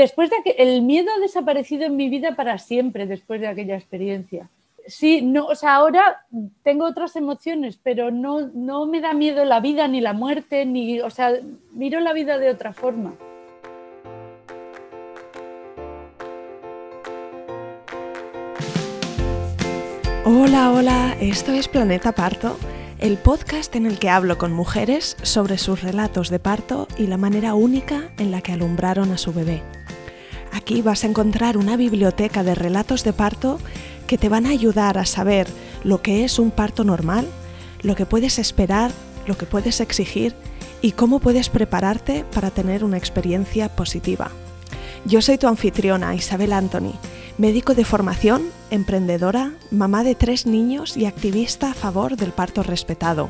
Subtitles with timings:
[0.00, 3.76] después de que el miedo ha desaparecido en mi vida para siempre después de aquella
[3.76, 4.48] experiencia.
[4.86, 6.24] Sí, no, o sea, ahora
[6.62, 11.00] tengo otras emociones, pero no, no me da miedo la vida ni la muerte, ni,
[11.00, 11.34] o sea,
[11.72, 13.14] miro la vida de otra forma.
[20.24, 22.56] Hola, hola, esto es Planeta Parto,
[22.98, 27.18] el podcast en el que hablo con mujeres sobre sus relatos de parto y la
[27.18, 29.62] manera única en la que alumbraron a su bebé.
[30.52, 33.58] Aquí vas a encontrar una biblioteca de relatos de parto
[34.06, 35.46] que te van a ayudar a saber
[35.84, 37.26] lo que es un parto normal,
[37.82, 38.90] lo que puedes esperar,
[39.26, 40.34] lo que puedes exigir
[40.82, 44.30] y cómo puedes prepararte para tener una experiencia positiva.
[45.04, 46.92] Yo soy tu anfitriona, Isabel Anthony,
[47.38, 53.28] médico de formación, emprendedora, mamá de tres niños y activista a favor del parto respetado.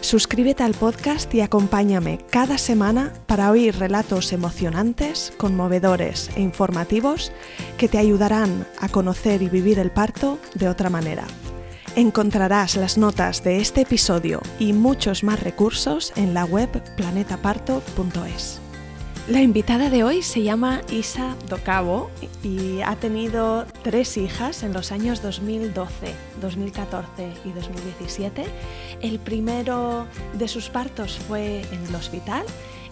[0.00, 7.32] Suscríbete al podcast y acompáñame cada semana para oír relatos emocionantes, conmovedores e informativos
[7.76, 11.24] que te ayudarán a conocer y vivir el parto de otra manera.
[11.96, 18.67] Encontrarás las notas de este episodio y muchos más recursos en la web planetaparto.es.
[19.28, 22.10] La invitada de hoy se llama Isa Docabo
[22.42, 28.46] y ha tenido tres hijas en los años 2012, 2014 y 2017.
[29.02, 32.42] El primero de sus partos fue en el hospital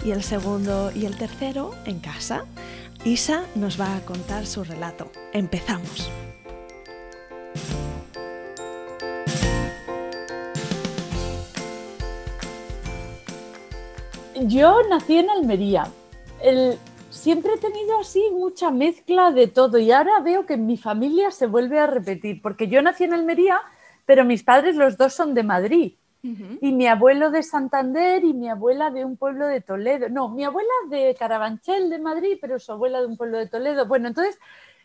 [0.05, 2.45] y el segundo y el tercero en casa.
[3.07, 5.11] Isa nos va a contar su relato.
[5.33, 6.11] Empezamos.
[14.39, 15.91] Yo nací en Almería,
[17.11, 21.31] siempre he tenido así mucha mezcla de todo y ahora veo que en mi familia
[21.31, 23.61] se vuelve a repetir, porque yo nací en Almería,
[24.05, 25.93] pero mis padres los dos son de Madrid.
[26.61, 30.09] Y mi abuelo de Santander y mi abuela de un pueblo de Toledo.
[30.09, 33.87] No, mi abuela de Carabanchel de Madrid, pero su abuela de un pueblo de Toledo.
[33.87, 34.37] Bueno, entonces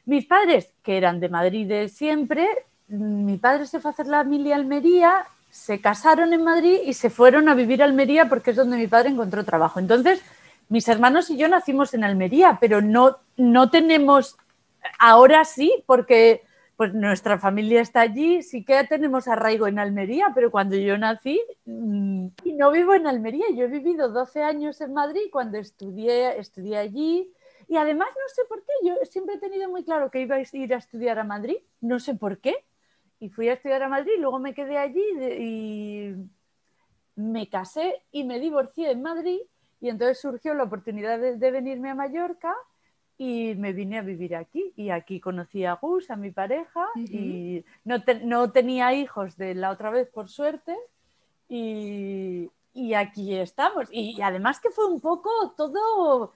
[0.06, 2.48] mis padres, que eran de Madrid de siempre,
[2.88, 7.10] mi padre se fue a hacer la familia Almería, se casaron en Madrid y se
[7.10, 9.80] fueron a vivir a Almería porque es donde mi padre encontró trabajo.
[9.80, 10.22] Entonces,
[10.72, 14.38] mis hermanos y yo nacimos en Almería, pero no, no tenemos,
[15.00, 16.44] ahora sí, porque
[16.78, 21.42] pues nuestra familia está allí, sí que tenemos arraigo en Almería, pero cuando yo nací
[21.66, 26.40] mm, y no vivo en Almería, yo he vivido 12 años en Madrid cuando estudié,
[26.40, 27.34] estudié allí.
[27.68, 30.40] Y además no sé por qué, yo siempre he tenido muy claro que iba a
[30.40, 32.56] ir a estudiar a Madrid, no sé por qué.
[33.20, 35.04] Y fui a estudiar a Madrid, luego me quedé allí
[35.38, 36.14] y
[37.16, 39.42] me casé y me divorcié en Madrid
[39.82, 42.56] y entonces surgió la oportunidad de, venirme a Mallorca
[43.18, 44.72] y me vine a vivir aquí.
[44.76, 49.72] Y aquí conocí a Gus, a mi pareja, y no, no, tenía hijos de la
[49.72, 50.78] otra vez, por suerte.
[51.50, 53.90] Y, y aquí estamos.
[53.92, 56.34] Y, además que fue un poco todo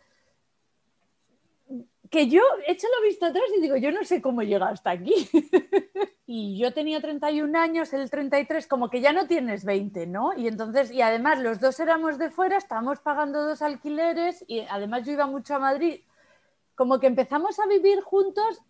[2.10, 5.30] que yo echo la vista atrás y digo, yo no sé cómo llega hasta aquí.
[6.26, 10.32] y yo tenía 31 años, el 33, como que ya no tienes 20, ¿no?
[10.36, 15.06] Y entonces, y además los dos éramos de fuera, estábamos pagando dos alquileres y además
[15.06, 16.02] yo iba mucho a Madrid,
[16.76, 18.62] como que empezamos a vivir juntos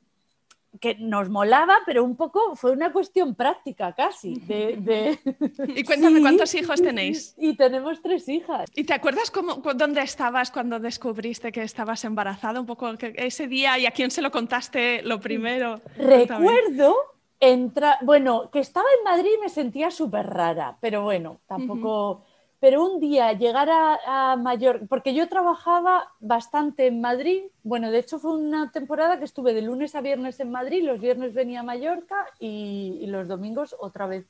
[0.79, 4.35] que nos molaba, pero un poco fue una cuestión práctica casi.
[4.35, 5.19] De,
[5.75, 7.35] Y cuéntame, ¿cuántos hijos tenéis?
[7.37, 8.69] Y tenemos tres hijas.
[8.75, 12.59] ¿Y te acuerdas cómo, dónde estabas cuando descubriste que estabas embarazada?
[12.59, 15.81] Un poco ese día y a quién se lo contaste lo primero.
[15.97, 16.95] Recuerdo
[17.39, 22.23] entra, bueno, que estaba en Madrid y me sentía súper rara, pero bueno, tampoco
[22.65, 28.17] pero un día llegar a, Mallorca, porque yo trabajaba bastante en Madrid, bueno, de hecho
[28.17, 31.63] fue una temporada que estuve de lunes a viernes en Madrid, los viernes venía a
[31.63, 34.25] Mallorca y, los domingos otra vez.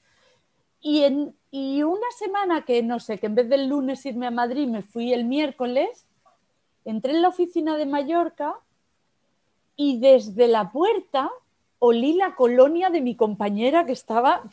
[0.82, 4.32] Y, en, y una semana que, no sé, que en vez del lunes irme a
[4.32, 6.06] Madrid me fui el miércoles,
[6.84, 8.60] entré en la oficina de Mallorca
[9.78, 11.32] y desde la puerta
[11.80, 14.44] olí la colonia de mi compañera que estaba,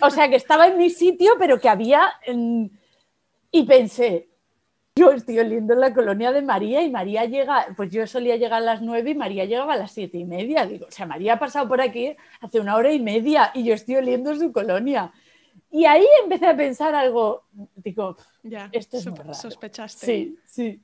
[0.00, 2.08] o sea, que estaba en mi sitio, pero que había...
[2.24, 2.77] En,
[3.50, 4.28] y pensé,
[4.96, 8.62] yo estoy oliendo en la colonia de María y María llega, pues yo solía llegar
[8.62, 10.66] a las nueve y María llegaba a las siete y media.
[10.66, 13.74] Digo, o sea, María ha pasado por aquí hace una hora y media y yo
[13.74, 15.12] estoy oliendo su colonia.
[15.70, 17.44] Y ahí empecé a pensar algo,
[17.76, 19.34] digo, ya, esto es muy raro.
[19.34, 20.06] Sospechaste.
[20.06, 20.82] Sí, sí.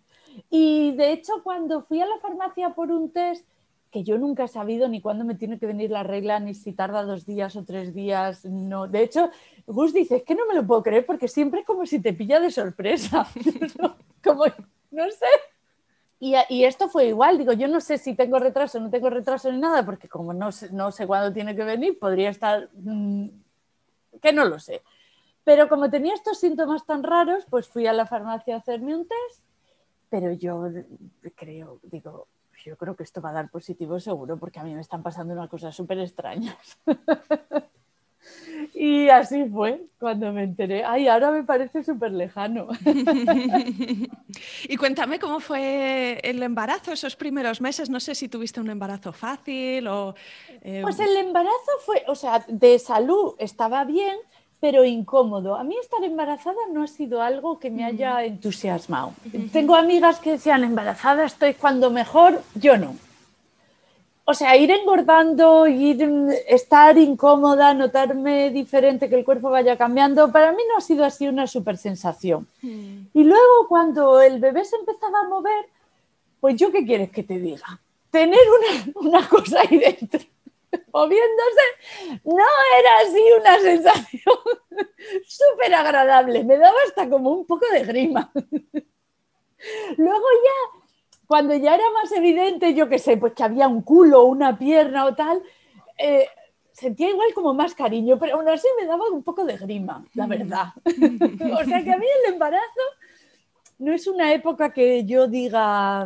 [0.50, 3.46] Y de hecho, cuando fui a la farmacia por un test,
[3.94, 6.72] que yo nunca he sabido ni cuándo me tiene que venir la regla, ni si
[6.72, 8.44] tarda dos días o tres días.
[8.44, 8.88] No.
[8.88, 9.30] De hecho,
[9.68, 12.12] Gus dice, es que no me lo puedo creer porque siempre es como si te
[12.12, 13.24] pilla de sorpresa.
[14.24, 14.46] como,
[14.90, 15.26] no sé.
[16.18, 19.52] Y, y, esto fue igual, digo, yo no sé si tengo retraso no tengo retraso
[19.52, 23.28] ni nada, porque como no sé, no sé cuándo tiene que venir, podría estar, mm,
[24.20, 24.82] que no lo sé.
[25.44, 29.06] Pero como tenía estos síntomas tan raros, pues fui a la farmacia a hacerme un
[29.06, 29.44] test,
[30.10, 30.64] pero yo
[31.36, 32.26] creo, digo,
[32.64, 35.34] yo creo que esto va a dar positivo seguro, porque a mí me están pasando
[35.34, 36.56] unas cosas súper extrañas.
[38.74, 40.84] y así fue cuando me enteré.
[40.84, 42.68] Ay, ahora me parece súper lejano.
[44.68, 47.90] y cuéntame cómo fue el embarazo, esos primeros meses.
[47.90, 50.14] No sé si tuviste un embarazo fácil o...
[50.62, 54.16] Eh, pues el embarazo fue, o sea, de salud estaba bien,
[54.64, 55.56] pero incómodo.
[55.56, 59.12] A mí estar embarazada no ha sido algo que me haya entusiasmado.
[59.52, 62.96] Tengo amigas que decían, embarazada estoy cuando mejor, yo no.
[64.24, 66.00] O sea, ir engordando, ir,
[66.48, 71.28] estar incómoda, notarme diferente, que el cuerpo vaya cambiando, para mí no ha sido así
[71.28, 72.48] una super sensación.
[72.62, 75.66] Y luego cuando el bebé se empezaba a mover,
[76.40, 80.20] pues yo qué quieres que te diga, tener una, una cosa ahí dentro
[80.94, 82.46] moviéndose, no
[82.78, 84.36] era así una sensación
[85.26, 88.30] súper agradable, me daba hasta como un poco de grima.
[89.96, 90.80] Luego ya,
[91.26, 95.06] cuando ya era más evidente, yo qué sé, pues que había un culo, una pierna
[95.06, 95.42] o tal,
[95.98, 96.28] eh,
[96.70, 100.28] sentía igual como más cariño, pero aún así me daba un poco de grima, la
[100.28, 100.66] verdad.
[100.84, 102.82] o sea que a mí el embarazo
[103.78, 106.04] no es una época que yo diga,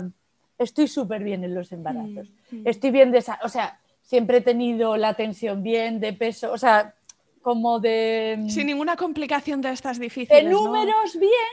[0.57, 2.63] estoy súper bien en los embarazos, mm, mm.
[2.65, 6.57] estoy bien de esa, o sea, siempre he tenido la tensión bien, de peso, o
[6.57, 6.95] sea,
[7.43, 8.47] como de...
[8.49, 10.45] Sin ninguna complicación de estas difíciles.
[10.45, 11.53] De números bien,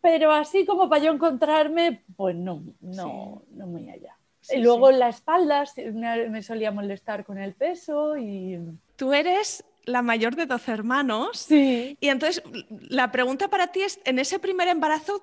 [0.00, 4.16] pero así como para yo encontrarme, pues no, no, no muy allá.
[4.50, 8.58] y luego en la espalda me, solía molestar con el peso y...
[8.96, 11.40] Tú eres la mayor de 12 hermanos.
[11.40, 11.98] Sí.
[12.00, 12.42] Y entonces
[12.88, 15.22] la pregunta para ti es, en ese primer embarazo,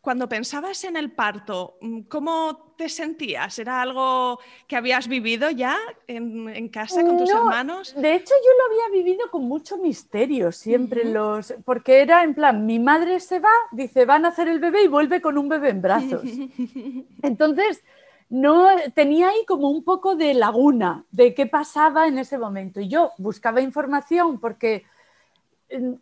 [0.00, 3.58] cuando pensabas en el parto, mm, ¿cómo te sentías?
[3.58, 5.76] ¿Era algo que habías vivido ya
[6.06, 7.94] en, casa con tus hermanos?
[7.94, 12.64] De hecho, yo lo había vivido con mucho misterio siempre, los, porque era en plan,
[12.64, 15.68] mi madre se va, dice, van a hacer el bebé y vuelve con un bebé
[15.70, 16.22] en brazos.
[17.22, 17.84] Entonces,
[18.30, 22.80] no tenía ahí como un poco de laguna de qué pasaba en ese momento.
[22.80, 24.84] Y yo buscaba información porque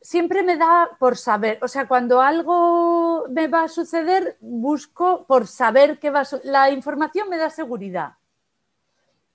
[0.00, 5.46] siempre me da por saber, o sea, cuando algo me va a suceder, busco por
[5.46, 8.14] saber qué va a La información me da seguridad.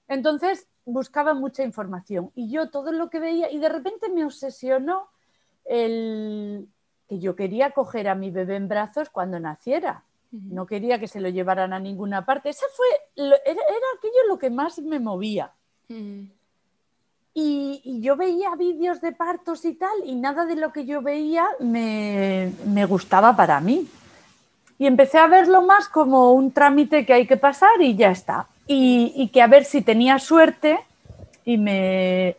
[0.07, 5.07] Entonces, buscaba mucha información y yo todo lo que veía, y de repente me obsesionó
[5.65, 6.67] el
[7.07, 10.03] que yo quería coger a mi bebé en brazos cuando naciera.
[10.31, 12.49] No quería que se lo llevaran a ninguna parte.
[12.49, 13.61] Ese fue, era,
[13.97, 15.51] aquello lo que más me movía.
[17.33, 21.47] Y, yo veía vídeos de partos y tal, y nada de lo que yo veía
[21.59, 22.51] me,
[22.87, 23.87] gustaba para mí.
[24.77, 28.47] Y empecé a verlo más como un trámite que hay que pasar y ya está.
[28.67, 30.79] Y, que a ver si tenía suerte
[31.43, 32.35] y, me,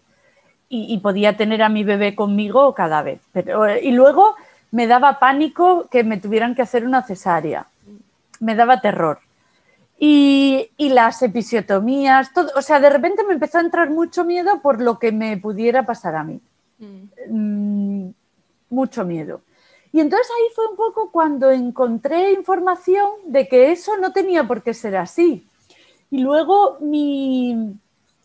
[0.69, 3.20] y, podía tener a mi bebé conmigo cada vez.
[3.32, 4.37] Pero, y luego
[4.70, 7.67] me daba pánico que me tuvieran que hacer una cesárea.
[8.41, 9.19] Me daba terror
[9.99, 14.81] y, las episiotomías, todo, o sea, de repente me empezó a entrar mucho miedo por
[14.81, 16.41] lo que me pudiera pasar a mí.
[17.29, 18.11] Mm,
[18.70, 19.41] mucho miedo.
[19.93, 24.62] Y entonces ahí fue un poco cuando encontré información de que eso no tenía por
[24.62, 25.46] qué ser así.
[26.11, 27.76] Y luego mi,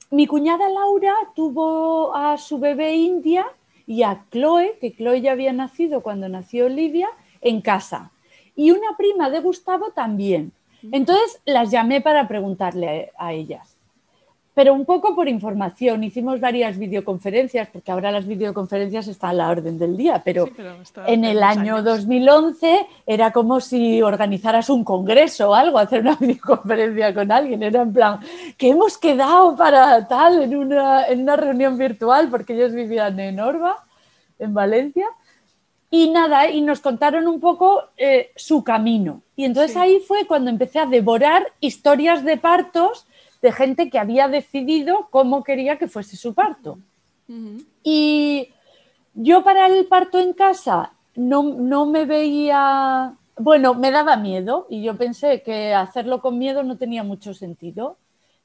[0.10, 3.46] mi cuñada Laura tuvo a su bebé India
[3.86, 7.10] y a Chloe, que Chloe ya había nacido cuando nació Olivia,
[7.42, 8.12] en casa.
[8.56, 10.52] Y una prima de Gustavo también.
[10.92, 13.76] Entonces las llamé para preguntarle a, ellas,
[14.54, 16.04] pero un poco por información.
[16.04, 20.48] Hicimos varias videoconferencias, porque ahora las videoconferencias están a la orden del día, pero,
[21.06, 27.14] en el año 2011 era como si organizaras un congreso o algo, hacer una videoconferencia
[27.14, 27.64] con alguien.
[27.64, 28.20] Era en plan,
[28.58, 33.40] que hemos quedado para tal en una, en una reunión virtual, porque ellos vivían en
[33.40, 33.84] Orba,
[34.40, 35.08] en Valencia.
[35.92, 39.24] Y nada, y nos contaron un poco eh, su camino.
[39.36, 43.08] Y entonces ahí fue cuando empecé a devorar historias de partos
[43.42, 46.78] de gente que había decidido cómo quería que fuese su parto.
[47.84, 48.50] Y
[49.14, 54.82] yo para el parto en casa no, no me veía, bueno, me daba miedo y
[54.82, 57.98] yo pensé que hacerlo con miedo no tenía mucho sentido.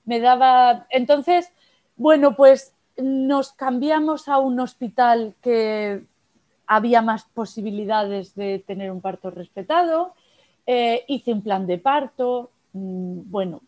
[0.05, 1.51] Me daba, entonces,
[1.97, 6.03] bueno, pues nos cambiamos a un hospital que
[6.67, 10.15] había más posibilidades de tener un parto respetado,
[10.67, 13.61] eh, hice un plan de parto, mm, bueno.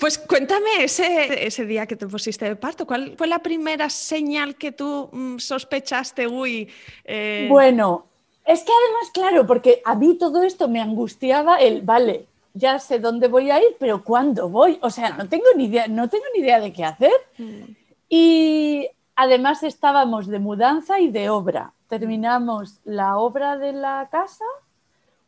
[0.00, 4.56] Pues cuéntame ese, ese, día que te pusiste de parto, ¿cuál fue la primera señal
[4.56, 6.26] que tú mm, sospechaste?
[6.26, 6.68] Uy,
[7.04, 7.46] eh?
[7.48, 8.06] Bueno,
[8.44, 12.98] es que además, claro, porque a mí todo esto me angustiaba el, vale, ya sé
[12.98, 14.78] dónde voy a ir, pero ¿cuándo voy?
[14.82, 17.12] O sea, no tengo ni idea, no tengo ni idea de qué hacer.
[17.38, 17.62] Mm.
[18.08, 18.88] Y
[19.20, 24.46] además estábamos de mudanza y de obra terminamos la obra de la casa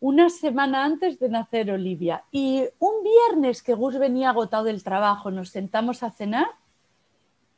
[0.01, 2.25] una semana antes de nacer Olivia.
[2.33, 6.47] Y un viernes que Gus venía agotado del trabajo, nos sentamos a cenar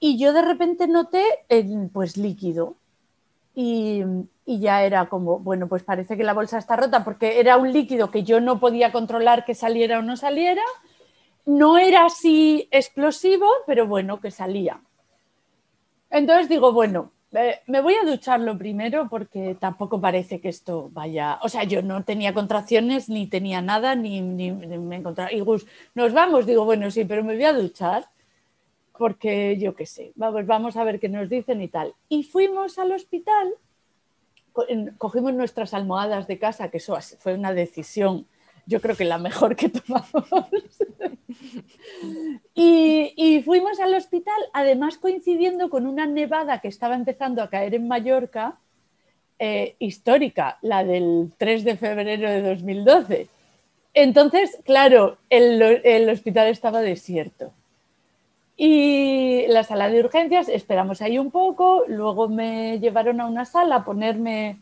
[0.00, 2.76] y yo de repente noté el, pues líquido.
[3.54, 4.02] Y,
[4.44, 7.72] y, ya era como, bueno, pues parece que la bolsa está rota porque era un
[7.72, 10.64] líquido que yo no podía controlar que saliera o no saliera.
[11.46, 14.80] No era así explosivo, pero bueno, que salía.
[16.14, 17.10] Entonces digo, bueno,
[17.66, 21.40] me voy a ducharlo primero porque tampoco parece que esto vaya.
[21.42, 25.32] O sea, yo no tenía contracciones, ni tenía nada, ni, me encontraba.
[25.32, 25.66] Y Gus,
[25.96, 26.46] nos vamos.
[26.46, 28.08] Digo, bueno, sí, pero me voy a duchar
[28.96, 30.12] porque yo qué sé.
[30.14, 31.94] Vamos, vamos a ver qué nos dicen y tal.
[32.08, 33.52] Y fuimos al hospital,
[34.98, 38.28] cogimos nuestras almohadas de casa, que eso fue una decisión,
[38.66, 40.48] yo creo que la mejor que tomamos.
[42.54, 47.88] Y, fuimos al hospital, además coincidiendo con una nevada que estaba empezando a caer en
[47.88, 48.58] Mallorca,
[49.38, 53.28] eh, histórica, la del 3 de febrero de 2012.
[53.92, 57.52] Entonces, claro, el, hospital estaba desierto.
[58.56, 63.76] Y la sala de urgencias, esperamos ahí un poco, luego me llevaron a una sala
[63.76, 64.58] a ponerme...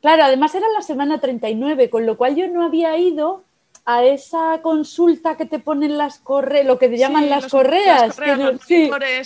[0.00, 3.42] Claro, además era la semana 39, con lo cual yo no había ido
[3.84, 8.16] a esa consulta que te ponen las correas, lo que te llaman las, correas.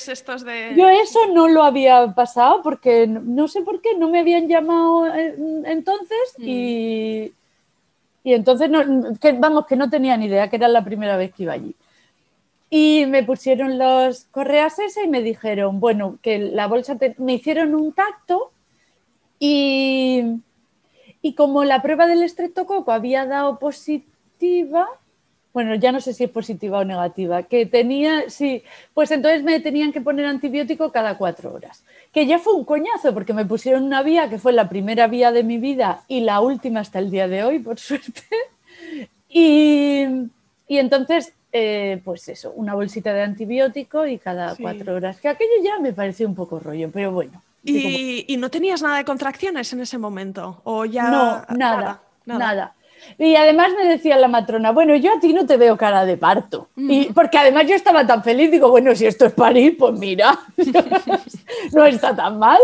[0.09, 0.75] estos de...
[0.77, 5.07] Yo eso no lo había pasado porque no, sé por qué, no me habían llamado
[5.15, 5.35] eh,
[5.67, 6.43] entonces mm.
[6.45, 7.33] y,
[8.25, 8.71] y entonces,
[9.21, 11.77] que, vamos, que no tenía ni idea, que era la primera vez que iba allí.
[12.71, 17.75] Y me pusieron los correas ese y me dijeron, bueno, que la bolsa, me hicieron
[17.75, 18.51] un tacto
[19.39, 20.23] y,
[21.25, 24.85] y como la prueba del estreptococo había dado positivo,
[25.55, 28.63] bueno, ya no sé si es positiva o negativa, que tenía, sí,
[28.93, 33.15] pues entonces me tenían que poner antibiótico cada cuatro horas, que ya fue un coñazo
[33.15, 36.43] porque me pusieron una vía que fue la primera vía de mi vida y la
[36.43, 38.25] última hasta el día de hoy, por suerte.
[39.31, 40.05] Y,
[40.69, 45.55] y entonces, eh, pues eso, una bolsita de antibiótico y cada cuatro horas, que aquello
[45.63, 47.41] ya me pareció un poco rollo, pero bueno.
[47.65, 50.61] ¿Y, ¿Y no tenías nada de contracciones en ese momento?
[50.65, 51.09] ¿O ya...
[51.11, 52.03] No, nada.
[52.27, 52.75] nada.
[53.19, 56.17] Y además me decía la matrona, bueno, yo a ti no te veo cara de
[56.17, 56.69] parto.
[56.77, 60.39] y, porque además yo estaba tan feliz, digo, bueno, si esto es parir, pues mira,
[61.73, 62.59] no está tan mal.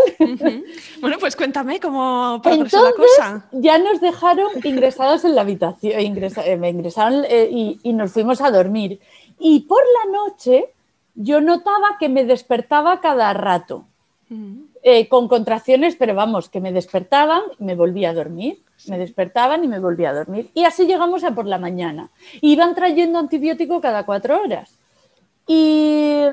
[0.99, 3.45] Bueno, pues cuéntame cómo progresó la cosa.
[3.51, 8.51] Ya nos dejaron ingresados en la habitación, eh, me ingresaron eh, y, nos fuimos a
[8.51, 8.99] dormir.
[9.39, 10.73] Y por la noche
[11.15, 13.85] yo notaba que me despertaba cada rato.
[14.83, 19.67] Eh, con contracciones, pero vamos, que me despertaban, me volvía a dormir me despertaban y
[19.67, 20.49] me volvía a dormir.
[20.53, 22.09] Y así llegamos a por la mañana.
[22.41, 24.77] Iban trayendo antibiótico cada cuatro horas.
[25.47, 26.23] Y,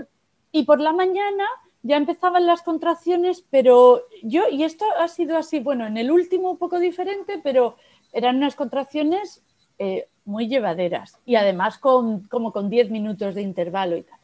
[0.53, 1.45] y por la mañana
[1.83, 6.51] ya empezaban las contracciones, pero yo, y esto ha sido así, bueno, en el último
[6.51, 7.77] un poco diferente, pero
[8.13, 9.43] eran unas contracciones
[9.79, 14.19] eh, muy llevaderas y además con, como con 10 minutos de intervalo y tal.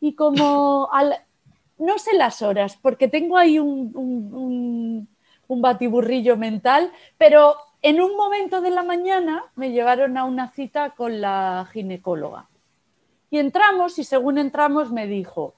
[0.00, 1.16] Y como al,
[1.80, 5.08] no sé las horas, porque tengo ahí un,
[5.48, 11.20] batiburrillo mental, pero en un momento de la mañana me llevaron a una cita con
[11.20, 12.48] la ginecóloga.
[13.30, 15.54] Y entramos y según entramos me dijo,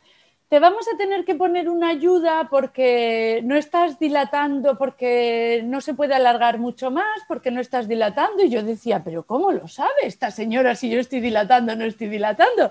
[0.48, 5.94] te vamos a tener que poner una ayuda porque no estás dilatando, porque no se
[5.94, 8.44] puede alargar mucho más, porque no estás dilatando.
[8.44, 12.08] Y yo decía, pero ¿cómo lo sabe esta señora si yo estoy dilatando, no estoy
[12.08, 12.70] dilatando?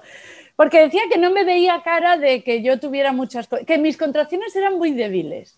[0.61, 3.97] Porque decía que no me veía cara de que yo tuviera muchas cosas, que mis
[3.97, 5.57] contracciones eran muy débiles.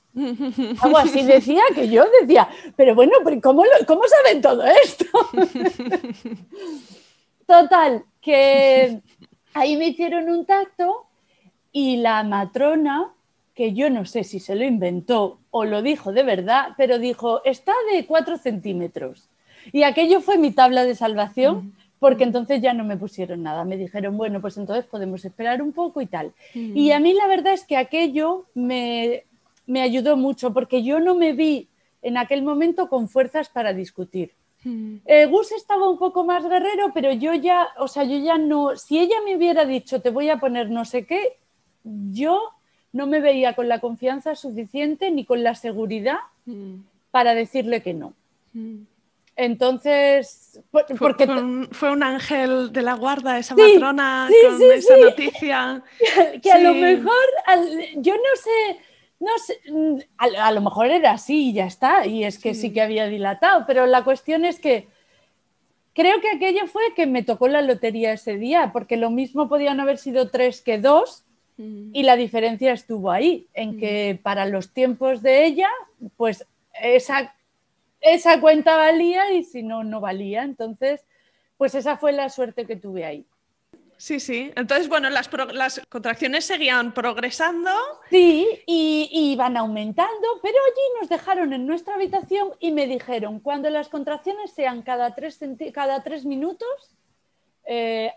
[0.80, 5.06] Algo así decía que yo decía, pero bueno, ¿cómo, cómo saben todo esto?
[7.46, 9.02] Total, que
[9.54, 11.06] ahí me hicieron un tacto
[11.74, 13.12] y la matrona,
[13.54, 17.44] que yo no sé si se lo inventó o lo dijo de verdad, pero dijo,
[17.44, 19.28] está de 4 centímetros.
[19.74, 23.64] Y aquello fue mi tabla de salvación porque entonces ya no me pusieron nada.
[23.64, 26.34] Me dijeron, bueno, pues entonces podemos esperar un poco y tal.
[26.54, 29.24] Y a mí la verdad es que aquello me,
[29.68, 31.70] me, ayudó mucho, porque yo no me vi
[32.02, 34.34] en aquel momento con fuerzas para discutir.
[35.06, 38.76] Eh, Gus estaba un poco más guerrero, pero yo ya, o sea, yo ya no,
[38.76, 41.38] si ella me hubiera dicho, te voy a poner no sé qué,
[41.86, 42.50] yo
[42.92, 46.20] no me veía con la confianza suficiente ni con la seguridad
[47.12, 48.12] para decirle que no.
[49.36, 50.96] Entonces, porque
[51.72, 55.84] fue un, ángel de la guarda esa matrona con esa noticia.
[56.42, 57.14] Que, a lo mejor,
[57.96, 58.80] yo no sé,
[59.20, 59.60] no sé
[60.18, 62.72] a, lo mejor era así y ya está, y es que sí.
[62.72, 64.88] que había dilatado, pero la cuestión es que
[65.94, 69.80] creo que aquello fue que me tocó la lotería ese día, porque lo mismo podían
[69.80, 71.24] haber sido tres que dos,
[71.58, 71.90] mm.
[71.94, 73.80] y la diferencia estuvo ahí, en mm.
[73.80, 75.70] que para los tiempos de ella,
[76.18, 76.46] pues
[76.82, 77.34] esa
[78.04, 80.44] esa cuenta valía y si no, no valía.
[80.44, 81.06] Entonces,
[81.58, 83.26] pues esa fue la suerte que tuve ahí.
[83.98, 84.52] Sí, sí.
[84.58, 85.30] Entonces, bueno, las,
[85.88, 87.72] contracciones seguían progresando.
[88.10, 93.70] Sí, y, iban aumentando, pero allí nos dejaron en nuestra habitación y me dijeron, cuando
[93.70, 95.40] las contracciones sean cada tres,
[95.74, 96.98] cada tres minutos,
[97.66, 98.12] eh,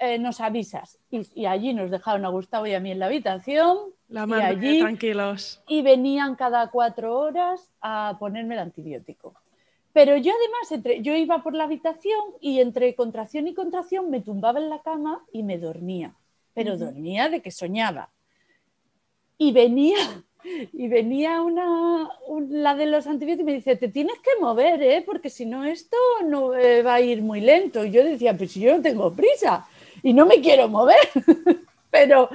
[0.00, 1.00] eh, nos avisas.
[1.10, 3.78] Y, allí nos dejaron a Gustavo y a mí en la habitación.
[4.14, 5.60] La madre, y allí, tranquilos.
[5.66, 9.34] Y venían cada cuatro horas a ponerme el antibiótico.
[9.92, 14.20] Pero yo además, entre, yo iba por la habitación y entre contracción y contracción me
[14.20, 16.14] tumbaba en la cama y me dormía.
[16.54, 18.10] Pero dormía de que soñaba.
[19.36, 19.96] Y venía,
[20.72, 22.08] y venía una,
[22.50, 25.02] la de los antibióticos y me dice, te tienes que mover, ¿eh?
[25.04, 27.84] porque si no esto no eh, va a ir muy lento.
[27.84, 29.66] Y yo decía, pues si yo no tengo prisa
[30.04, 31.08] y no me quiero mover.
[31.90, 32.28] Pero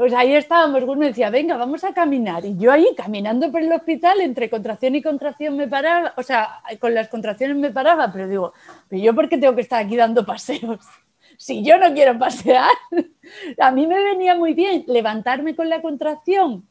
[0.00, 2.42] pues ahí estábamos, Gus decía, venga, vamos a caminar.
[2.46, 6.62] Y yo ahí caminando por el hospital, entre contracción y contracción me paraba, o sea,
[6.78, 8.54] con las contracciones me paraba, pero digo,
[8.88, 10.80] ¿pero yo por qué tengo que estar aquí dando paseos?
[11.36, 12.70] Si yo no quiero pasear,
[13.58, 16.66] a mí me venía muy bien levantarme con la contracción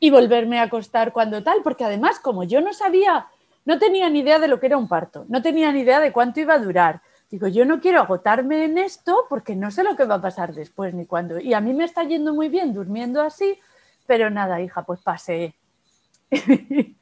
[0.00, 3.28] y volverme a acostar cuando tal, porque además, como yo no sabía,
[3.64, 6.12] no tenía ni idea de lo que era un parto, no tenía ni idea de
[6.12, 7.00] cuánto iba a durar,
[7.30, 10.52] Digo, yo no quiero agotarme en esto porque no sé lo que va a pasar
[10.52, 11.38] después ni cuándo.
[11.38, 13.58] Y a mí me está yendo muy bien durmiendo así,
[14.06, 15.54] pero nada, hija, pues pasé.
[16.30, 16.96] y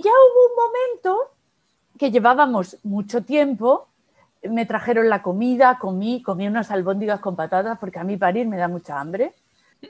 [0.00, 1.30] ya hubo un momento
[1.96, 3.86] que llevábamos mucho tiempo,
[4.42, 8.56] me trajeron la comida, comí, comí unas albóndigas con patatas porque a mí parir me
[8.56, 9.32] da mucha hambre.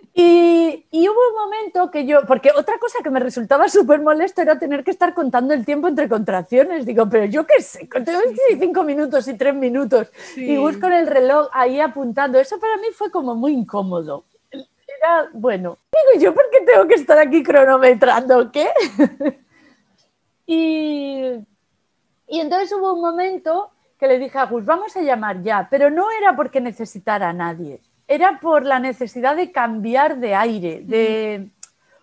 [0.16, 4.58] Y, hubo un momento que yo, porque otra cosa que me resultaba súper molesto era
[4.58, 6.86] tener que estar contando el tiempo entre contracciones.
[6.86, 8.20] Digo, pero yo qué sé, tengo
[8.58, 12.38] cinco minutos y tres minutos y busco el reloj ahí apuntando.
[12.38, 14.24] Eso para mí fue como muy incómodo.
[14.50, 18.50] Era, bueno, digo, ¿yo por qué tengo que estar aquí cronometrando?
[18.50, 18.68] ¿Qué?
[20.46, 21.32] y,
[22.28, 25.90] y entonces hubo un momento que le dije a Gus, vamos a llamar ya, pero
[25.90, 31.50] no era porque necesitara a nadie era por la necesidad de cambiar de aire de,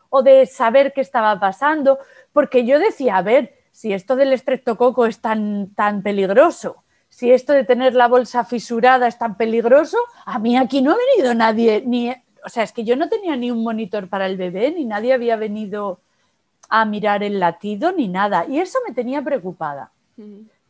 [0.10, 2.00] o de saber qué estaba pasando,
[2.34, 7.54] porque yo decía, a ver, si esto del estreptococo es tan, tan peligroso, si esto
[7.54, 11.84] de tener la bolsa fisurada es tan peligroso, a mí aquí no ha venido nadie,
[11.86, 14.86] ni, o sea, es que yo no tenía ni un monitor para el bebé, ni
[14.86, 16.02] nadie había venido
[16.70, 19.92] a mirar el latido, ni nada, y eso me tenía preocupada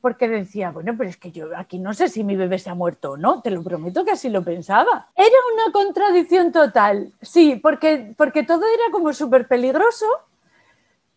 [0.01, 2.75] porque decía, bueno, pero es que yo aquí no sé si mi bebé se ha
[2.75, 5.09] muerto o no, te lo prometo que así lo pensaba.
[5.15, 10.05] Era una contradicción total, sí, porque, porque todo era como súper peligroso,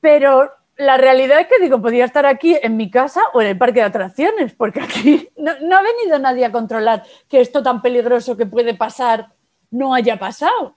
[0.00, 3.58] pero la realidad es que digo, podía estar aquí en mi casa o en el
[3.58, 7.80] parque de atracciones, porque aquí no, no ha venido nadie a controlar que esto tan
[7.82, 9.32] peligroso que puede pasar
[9.70, 10.76] no haya pasado.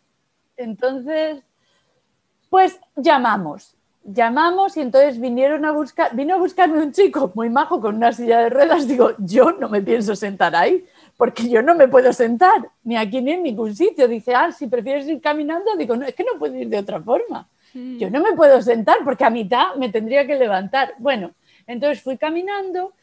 [0.55, 1.43] Entonces,
[2.49, 3.76] pues llamamos
[4.07, 8.13] llamamos y entonces vinieron a buscar, vino a buscarme un chico muy majo con una
[8.13, 8.87] silla de ruedas.
[8.87, 10.85] Digo, yo no me pienso sentar ahí,
[11.17, 14.07] porque yo no me puedo sentar, ni aquí ni en ningún sitio.
[14.07, 17.01] Dice, ah, si prefieres ir caminando, digo, no, es que no puedo ir de otra
[17.01, 17.49] forma.
[17.73, 17.97] Hmm.
[17.97, 20.93] Yo no me puedo sentar porque a mitad me tendría que levantar.
[20.99, 21.31] Bueno,
[21.67, 22.93] entonces fui caminando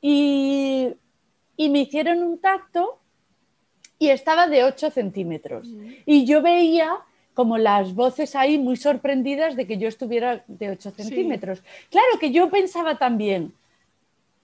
[0.00, 0.94] y,
[1.56, 2.98] y me hicieron un tacto
[3.98, 5.68] y estaba de 8 centímetros.
[5.68, 5.90] Hmm.
[6.06, 6.90] Y yo veía
[7.34, 11.62] como las voces ahí muy sorprendidas de que yo estuviera de 8 centímetros.
[11.90, 13.52] Claro que yo pensaba también,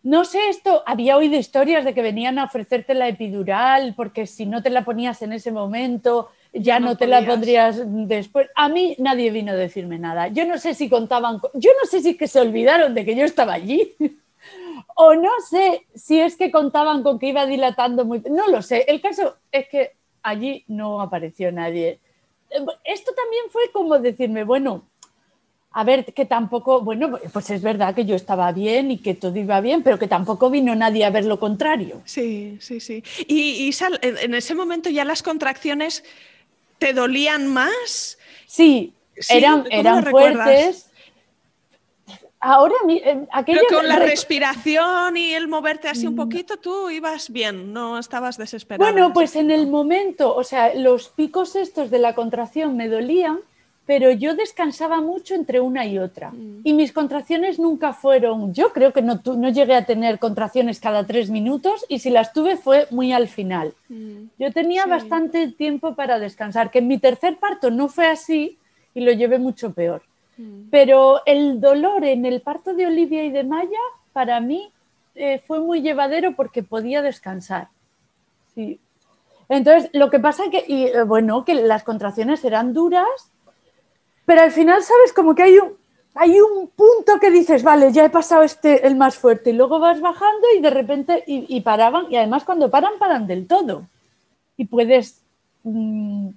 [0.02, 4.46] no sé esto, había oído historias de que venían a ofrecerte la epidural porque si
[4.46, 8.48] no te la ponías en ese momento ya no, te la pondrías después.
[8.54, 10.28] A mí nadie vino a decirme nada.
[10.28, 13.24] Yo no sé si contaban, yo no sé si que se olvidaron de que yo
[13.24, 13.94] estaba allí.
[14.96, 18.20] o no sé si es que contaban con que iba dilatando muy...
[18.20, 18.84] No lo sé.
[18.88, 22.00] El caso es que allí no apareció nadie
[22.84, 24.84] esto también fue como decirme, bueno,
[25.72, 29.36] a ver, que tampoco, bueno, pues es verdad que yo estaba bien y que todo
[29.38, 32.02] iba bien, pero que tampoco vino nadie a ver lo contrario.
[32.04, 33.04] Sí, sí, sí.
[33.26, 33.70] Y,
[34.02, 36.04] en ese momento ya las contracciones
[36.78, 38.18] te dolían más.
[38.46, 38.92] Sí,
[39.28, 40.87] eran, eran fuertes
[42.40, 42.74] Ahora,
[43.32, 43.60] aquella...
[43.68, 46.16] con la respiración y el moverte así un mm.
[46.16, 48.90] poquito, tú ibas bien, no estabas desesperado.
[48.90, 53.40] Bueno, pues en el momento, o sea, los picos estos de la contracción me dolían,
[53.86, 56.30] pero yo descansaba mucho entre una y otra.
[56.30, 56.60] Mm.
[56.62, 61.06] Y mis contracciones nunca fueron, yo creo que no, no llegué a tener contracciones cada
[61.06, 63.74] tres minutos y si las tuve fue muy al final.
[63.88, 64.26] Mm.
[64.38, 68.58] Yo tenía bastante tiempo para descansar, que en mi tercer parto no fue así
[68.94, 70.02] y lo llevé mucho peor.
[70.38, 70.70] Mm.
[70.70, 73.78] Pero el dolor en el parto de Olivia y de Maya,
[74.12, 74.72] para mí,
[75.14, 77.68] eh, fue muy llevadero porque podía descansar.
[78.54, 78.80] Sí.
[79.48, 83.32] Entonces, lo que pasa que, y, eh, bueno, que las contracciones eran duras,
[84.24, 85.12] pero al final, ¿sabes?
[85.12, 85.76] Como que hay un,
[86.14, 89.78] hay un punto que dices, vale, ya he pasado este, el más fuerte, y luego
[89.78, 93.88] vas bajando y de repente, y, paraban, y además cuando paran, paran del todo.
[94.56, 95.22] Y puedes...
[95.64, 96.30] Mm,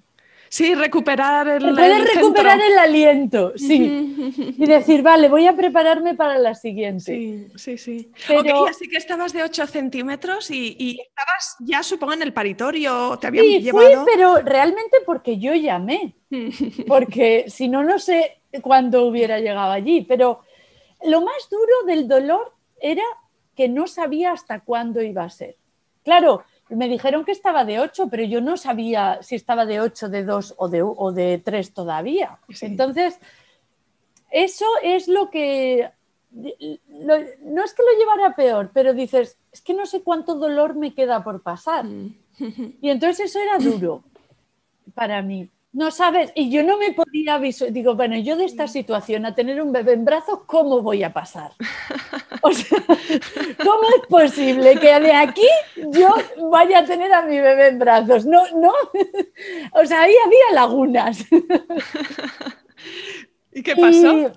[0.52, 4.54] sí, recuperar el, puedes recuperar el aliento, sí.
[4.58, 7.04] y decir, vale, voy a prepararme para la siguiente.
[7.04, 8.12] Sí, sí, sí.
[8.28, 8.68] Pero...
[8.68, 13.46] así que estabas de 8 centímetros y, estabas ya, supongo, en el paritorio, te habían
[13.46, 14.04] sí, llevado.
[14.04, 16.16] Fui, pero realmente porque yo llamé.
[16.88, 20.02] porque si no, no sé cuando hubiera llegado allí.
[20.02, 20.42] Pero
[21.06, 23.04] lo más duro del dolor era
[23.56, 25.56] que no sabía hasta cuándo iba a ser.
[26.04, 30.10] Claro, me dijeron que estaba de 8, pero yo no sabía si estaba de 8,
[30.10, 32.40] de 2 o de, o de 3 todavía.
[32.62, 33.20] Entonces,
[34.30, 35.92] eso es lo que...
[36.32, 40.94] no es que lo llevara peor, pero dices, es que no sé cuánto dolor me
[40.94, 41.86] queda por pasar.
[41.86, 42.16] Mm.
[42.82, 44.04] Y entonces eso era duro
[44.94, 45.50] para mí.
[45.74, 49.36] No sabes, y yo no me podía visualizar, digo, bueno, yo de esta situación a
[49.36, 51.52] tener un bebé en brazos, ¿cómo voy a pasar?
[52.44, 52.80] O sea,
[53.64, 56.10] ¿cómo es posible que de aquí yo
[56.50, 58.26] vaya a tener a mi bebé en brazos?
[58.26, 58.74] No, no,
[59.74, 61.24] o sea, ahí había lagunas.
[63.54, 64.32] ¿Y qué pasó?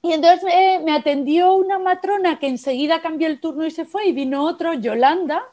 [0.00, 4.06] Y, entonces eh, me atendió una matrona que enseguida cambió el turno y se fue,
[4.06, 5.44] y vino otro, Yolanda,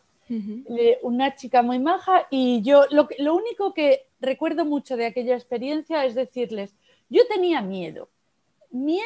[1.02, 6.06] una chica muy maja, y yo lo, lo único que recuerdo mucho de aquella experiencia
[6.06, 6.76] es decirles,
[7.10, 8.10] yo tenía miedo,
[8.70, 9.04] miedo,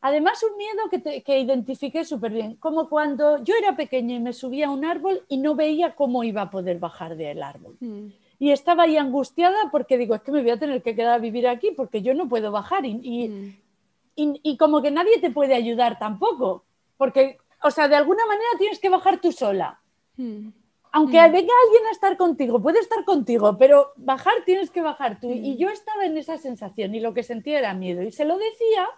[0.00, 4.32] además un miedo que, que identifiqué súper bien, como cuando yo era pequeña y me
[4.32, 7.76] subía a un árbol y no veía cómo iba a poder bajar del árbol.
[7.80, 8.08] Mm.
[8.38, 11.18] Y estaba ahí angustiada porque digo, es que me voy a tener que quedar a
[11.18, 14.34] vivir aquí porque yo no puedo bajar y, y, mm.
[14.42, 16.64] y como que nadie te puede ayudar tampoco,
[16.98, 19.80] porque, o sea, de alguna manera tienes que bajar tú sola.
[20.16, 20.48] Mm
[20.96, 21.32] aunque mm.
[21.32, 25.30] venga alguien a estar contigo, puede estar contigo, pero bajar tienes que bajar tú.
[25.30, 25.56] Y mm.
[25.58, 28.02] yo estaba en esa sensación y lo que sentía era miedo.
[28.02, 28.88] Y se lo decía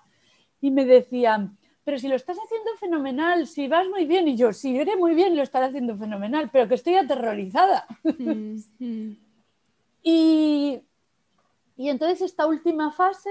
[0.60, 4.28] y me decían, pero si lo estás haciendo fenomenal, si vas muy bien.
[4.28, 7.84] Y yo, sí, iré muy bien, lo estaré haciendo fenomenal, pero que estoy aterrorizada.
[8.04, 8.58] Mm,
[10.04, 10.80] y,
[11.76, 13.30] y entonces esta última fase,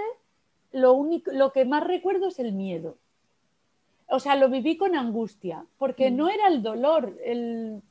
[0.73, 2.97] lo, único, lo que más recuerdo es el miedo
[4.09, 7.81] o sea, lo viví con angustia, porque no era el dolor, el,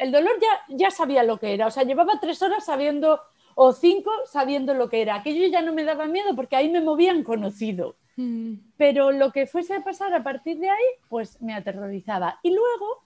[0.00, 3.20] el dolor ya, ya sabía lo que era, o sea, llevaba tres horas sabiendo,
[3.54, 5.16] o cinco sabiendo lo que era.
[5.16, 7.96] Aquello ya no me daba miedo porque ahí me movían conocido.
[8.16, 8.54] Mm.
[8.78, 12.40] Pero lo que fuese a pasar a partir de ahí, pues me aterrorizaba.
[12.42, 13.04] Y luego,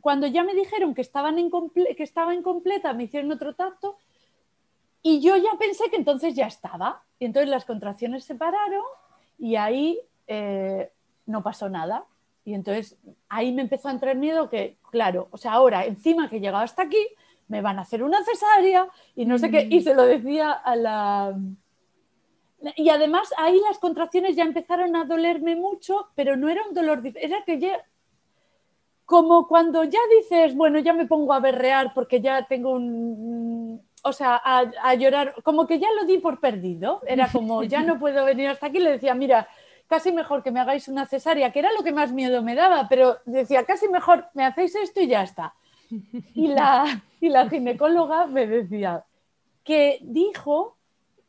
[0.00, 3.96] cuando ya me dijeron que, estaban que estaba incompleta, me hicieron otro tacto
[5.02, 7.04] y yo ya pensé que entonces ya estaba.
[7.20, 8.84] Y entonces las contracciones se pararon
[9.38, 10.90] y ahí eh,
[11.26, 12.04] no pasó nada.
[12.48, 12.96] Y entonces
[13.28, 16.64] ahí me empezó a entrar miedo que, claro, o sea, ahora encima que he llegado
[16.64, 17.06] hasta aquí,
[17.46, 19.68] me van a hacer una cesárea y no sé qué.
[19.68, 19.82] Y mm.
[19.82, 21.38] se lo decía a la...
[22.74, 27.02] Y además ahí las contracciones ya empezaron a dolerme mucho, pero no era un dolor,
[27.16, 27.84] era que ya...
[29.04, 33.82] Como cuando ya dices, bueno, ya me pongo a berrear porque ya tengo un...
[34.02, 37.02] O sea, a, a llorar, como que ya lo di por perdido.
[37.06, 38.78] Era como, ya no puedo venir hasta aquí.
[38.78, 39.48] Le decía, mira,
[39.88, 42.86] casi mejor que me hagáis una cesárea, que era lo que más miedo me daba,
[42.88, 45.54] pero decía, casi mejor me hacéis esto y ya está.
[46.34, 49.04] Y la, y la ginecóloga me decía
[49.64, 50.76] que dijo,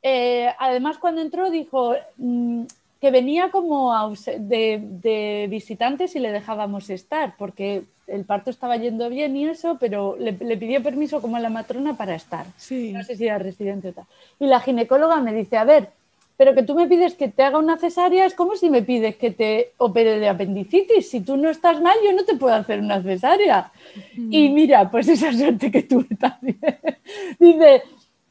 [0.02, 2.64] eh, además cuando entró dijo mm,
[3.02, 3.94] que venía como
[4.40, 9.78] de, de, visitantes y le dejábamos estar, porque el parto estaba yendo bien y eso,
[9.80, 12.46] pero le, pidió permiso como a la matrona para estar.
[12.70, 14.06] No sé si era residente o tal.
[14.40, 15.92] Y la ginecóloga me dice, a ver,
[16.40, 19.18] pero que tú me pides que te haga una cesárea es como si me pides
[19.18, 21.10] que te opere de apendicitis.
[21.10, 23.74] Si tú no estás mal, yo no te puedo hacer una cesárea.
[24.16, 26.58] Y mira, pues esa suerte que tuve también.
[27.40, 27.84] Dice,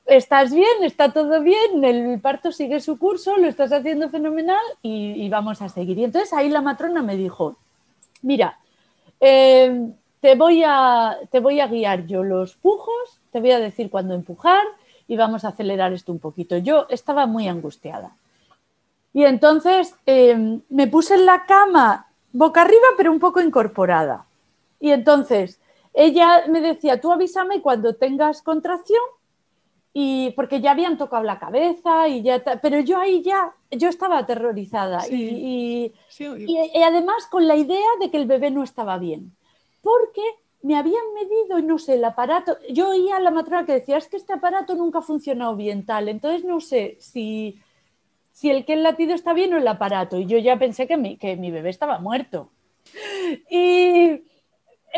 [0.06, 5.28] estás bien, está todo bien, el parto sigue su curso, lo estás haciendo fenomenal y,
[5.28, 5.98] vamos a seguir.
[5.98, 7.58] Y entonces ahí la matrona me dijo,
[8.22, 8.58] mira,
[9.20, 9.86] eh,
[10.20, 14.14] te, voy a, te voy a guiar yo los pujos, te voy a decir cuándo
[14.14, 14.64] empujar,
[15.08, 16.58] y vamos a acelerar esto un poquito.
[16.58, 18.14] Yo estaba muy angustiada.
[19.14, 24.26] Y entonces em, me puse en la cama boca arriba, pero un poco incorporada.
[24.78, 25.60] Y entonces
[25.94, 29.00] ella me decía, tú avísame cuando tengas contracción,
[29.94, 34.18] y porque ya habían tocado la cabeza, y ya pero yo ahí ya, yo estaba
[34.18, 35.08] aterrorizada.
[35.08, 39.32] y, y además con la idea de que el bebé no estaba bien.
[39.82, 40.22] Porque
[40.62, 42.58] me habían medido, no sé, el aparato.
[42.70, 45.86] Yo oía a la matrona que decía, es que este aparato nunca ha funcionado bien,
[45.86, 46.08] tal.
[46.08, 47.60] Entonces no sé si,
[48.32, 50.18] si el que el latido está bien o el aparato.
[50.18, 52.50] Y yo ya pensé que mi, que mi bebé estaba muerto.
[53.50, 54.22] Y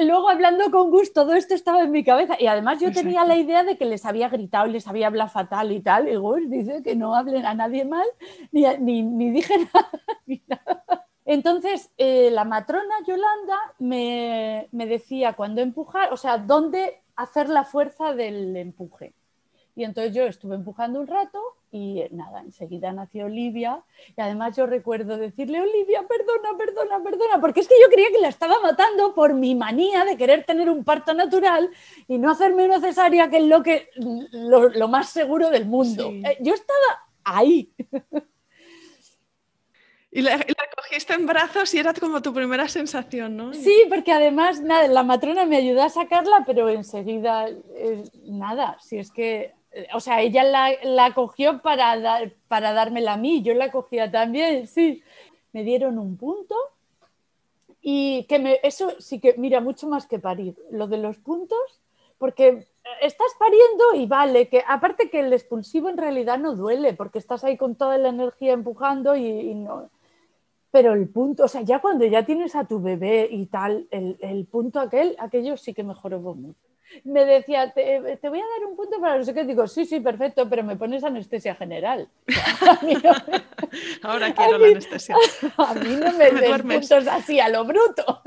[0.02, 2.36] luego hablando con Gus, todo esto estaba en mi cabeza.
[2.38, 5.30] Y además yo tenía la idea de que les había gritado y les había hablado
[5.30, 6.08] fatal y tal.
[6.08, 8.06] Y Gus dice que no hablen a nadie mal,
[8.52, 9.54] ni, ni, dije
[10.48, 17.48] nada, Entonces, eh, la matrona Yolanda me, me decía cuando empujar, o sea, dónde hacer
[17.48, 19.14] la fuerza del empuje.
[19.76, 21.40] Y entonces yo estuve empujando un rato
[21.70, 23.80] y nada, enseguida nació Olivia.
[24.16, 28.18] Y además yo recuerdo decirle, Olivia, perdona, perdona, perdona, porque es que yo creía que
[28.18, 31.70] la estaba matando por mi manía de querer tener un parto natural
[32.08, 33.88] y no hacerme una cesárea, que es lo, que,
[34.32, 36.10] lo, más seguro del mundo.
[36.10, 37.72] Eh, yo estaba ahí.
[40.12, 40.44] Y la,
[40.76, 43.54] cogiste en brazos y era como tu primera sensación, ¿no?
[43.54, 48.98] Sí, porque además nada, la matrona me ayudó a sacarla, pero enseguida, eh, nada, si
[48.98, 49.54] es que
[49.94, 50.42] o sea, ella
[50.82, 55.02] la, cogió para, para dármela a mí, yo la cogía también, sí.
[55.52, 56.54] Me dieron un punto
[57.82, 61.58] y que me, eso sí que, mira, mucho más que parir, lo de los puntos,
[62.18, 62.66] porque
[63.00, 67.42] estás pariendo y vale, que aparte que el expulsivo en realidad no duele, porque estás
[67.42, 69.88] ahí con toda la energía empujando y, no.
[70.70, 74.16] Pero el punto, o sea, ya cuando ya tienes a tu bebé y tal, el,
[74.20, 76.70] el punto aquel, aquello sí que mejoró mucho
[77.04, 79.44] me decía, te, voy a dar un punto para no sé qué.
[79.44, 82.08] Digo, sí, sí, perfecto, pero me pones anestesia general.
[84.02, 85.16] Ahora quiero la anestesia.
[85.56, 88.22] A mí no me, den puntos así a lo bruto.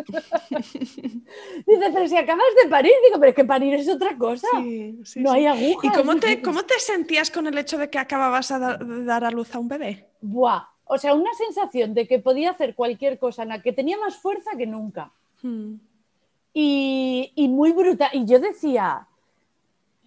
[0.50, 4.48] Dice, pero si acabas de parir, digo, pero es que parir es otra cosa.
[5.16, 5.92] no hay agujas.
[5.92, 9.32] ¿Y cómo te, cómo te sentías con el hecho de que acababas de dar a
[9.32, 10.08] luz a un bebé?
[10.22, 13.98] Buah, o sea, una sensación de que podía hacer cualquier cosa en la que tenía
[13.98, 15.12] más fuerza que nunca.
[15.42, 15.76] Hmm
[16.54, 18.10] y, muy brutal.
[18.14, 19.08] Y yo decía,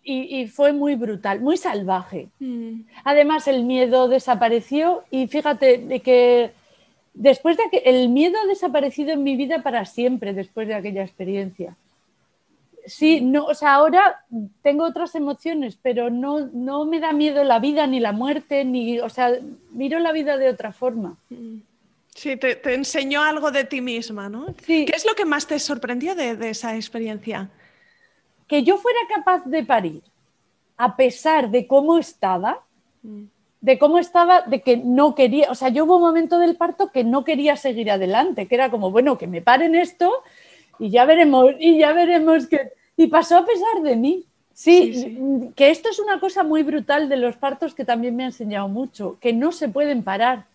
[0.03, 2.29] y, fue muy brutal, muy salvaje.
[2.39, 2.83] Mm.
[3.05, 6.53] Además, el miedo desapareció y fíjate de que
[7.15, 11.03] después de que el miedo ha desaparecido en mi vida para siempre después de aquella
[11.03, 11.77] experiencia.
[12.87, 14.25] Sí, no, o sea, ahora
[14.63, 19.01] tengo otras emociones, pero no, no me da miedo la vida ni la muerte, ni,
[19.01, 19.33] o sea,
[19.73, 21.17] miro la vida de otra forma.
[22.15, 24.47] Sí, te, enseñó algo de ti misma, ¿no?
[24.65, 24.85] Sí.
[24.87, 27.51] ¿Qué es lo que más te sorprendió de, esa experiencia?
[28.47, 30.03] Que yo fuera capaz de parir,
[30.77, 32.63] a pesar de cómo estaba,
[33.61, 36.93] de cómo estaba, de que no quería, o sea, yo hubo un momento del parto
[36.93, 40.23] que no quería seguir adelante, que era como, bueno, que me paren esto
[40.79, 42.73] y ya veremos, y ya veremos que...
[42.97, 44.25] Y pasó a pesar de mí.
[44.55, 48.29] Sí, que esto es una cosa muy brutal de los partos que también me ha
[48.29, 50.47] enseñado mucho, que no se pueden parar.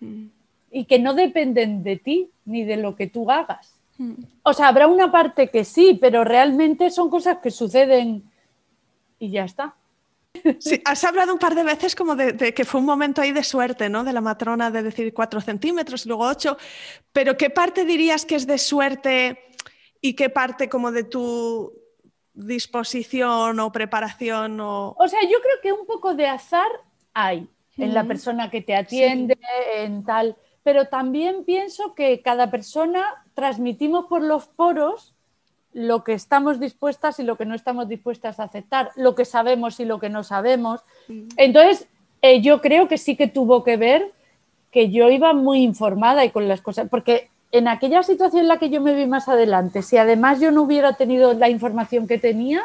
[0.00, 0.28] Mm
[0.70, 3.74] y que no dependen de ti ni de lo que tú hagas.
[3.98, 4.14] Hmm.
[4.42, 8.22] O sea, habrá una parte que sí, pero realmente son cosas que suceden
[9.18, 9.74] y ya está.
[10.60, 13.42] Sí, has hablado un par de veces como de, que fue un momento ahí de
[13.42, 14.04] suerte, ¿no?
[14.04, 16.56] De la matrona de decir cuatro centímetros, luego ocho,
[17.12, 19.49] pero ¿qué parte dirías que es de suerte
[20.00, 21.72] y qué parte como de tu
[22.34, 24.60] disposición o preparación?
[24.60, 26.70] O, o sea, yo creo que un poco de azar
[27.12, 29.38] hay en la persona que te atiende,
[29.76, 35.14] en tal pero también pienso que cada persona transmitimos por los poros
[35.72, 39.78] lo que estamos dispuestas y lo que no estamos dispuestas a aceptar, lo que sabemos
[39.78, 40.82] y lo que no sabemos.
[41.36, 41.88] Entonces,
[42.22, 44.12] eh, yo creo que sí que tuvo que ver
[44.72, 48.58] que yo iba muy informada y con las cosas, porque en aquella situación en la
[48.58, 52.18] que yo me vi más adelante, si además yo no hubiera tenido la información que
[52.18, 52.62] tenía,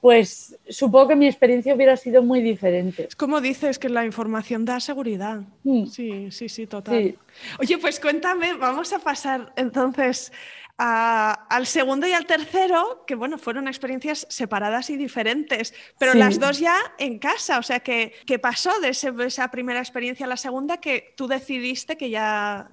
[0.00, 3.06] pues supongo que mi experiencia hubiera sido muy diferente.
[3.08, 5.42] Es como dices que la información da seguridad.
[5.64, 5.86] Mm.
[5.86, 7.18] Sí, sí, sí, total.
[7.58, 10.32] Oye, pues cuéntame, vamos a pasar entonces
[10.76, 16.58] al segundo y al tercero, que bueno, fueron experiencias separadas y diferentes, pero las dos
[16.58, 17.58] ya en casa.
[17.58, 22.10] O sea, que, pasó de, esa primera experiencia a la segunda que tú decidiste que
[22.10, 22.70] ya.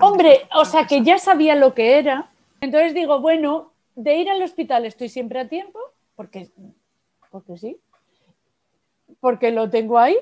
[0.00, 2.30] Hombre, o sea, que ya sabía lo que era.
[2.60, 5.78] Entonces digo, bueno, de ir al hospital estoy siempre a tiempo
[6.16, 6.50] porque,
[7.30, 7.76] porque sí,
[9.20, 10.16] porque lo tengo ahí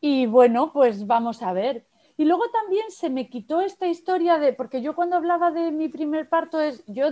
[0.00, 1.84] y bueno, pues vamos a ver.
[2.22, 5.88] Y luego también se me quitó esta historia de, porque yo cuando hablaba de mi
[5.88, 7.06] primer parto es, yo,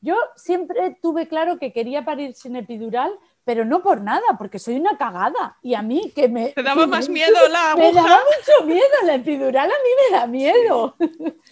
[0.00, 3.12] yo siempre tuve claro que quería parir sin epidural,
[3.44, 5.58] pero no por nada, porque soy una cagada.
[5.62, 6.48] Y a mí que me...
[6.48, 7.86] Te daba más miedo la aguja.
[7.86, 10.96] Me daba mucho miedo, la epidural a mí me da miedo.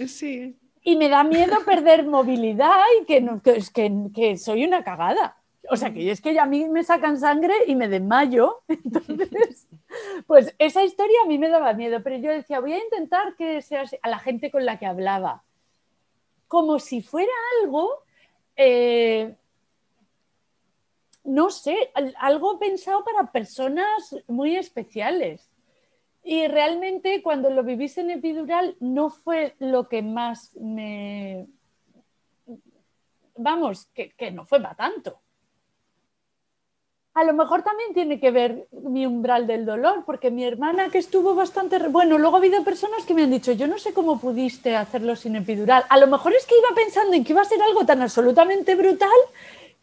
[0.09, 0.59] Sí.
[0.83, 5.40] Y me da miedo perder movilidad y que, que, que, que soy una cagada.
[5.73, 8.63] O sea, que es que a mí me sacan sangre y me desmayo.
[8.69, 9.69] Entonces,
[10.27, 13.63] pues esa historia a mí me daba miedo, pero yo decía, voy a intentar que
[13.63, 15.45] sea a la gente con la que hablaba,
[16.49, 18.03] como si fuera algo,
[18.57, 19.37] eh,
[21.23, 25.53] no sé, algo pensado para personas muy especiales.
[26.25, 31.47] Y realmente cuando lo vivís en epidural no fue lo que más me,
[33.37, 35.23] vamos, que, que no fue para tanto.
[37.21, 40.97] A lo mejor también tiene que ver mi umbral del dolor, porque mi hermana que
[40.97, 41.77] estuvo bastante...
[41.89, 45.15] Bueno, luego ha habido personas que me han dicho, yo no sé cómo pudiste hacerlo
[45.15, 45.85] sin epidural.
[45.91, 48.75] A lo mejor es que iba pensando en que iba a ser algo tan absolutamente
[48.75, 49.11] brutal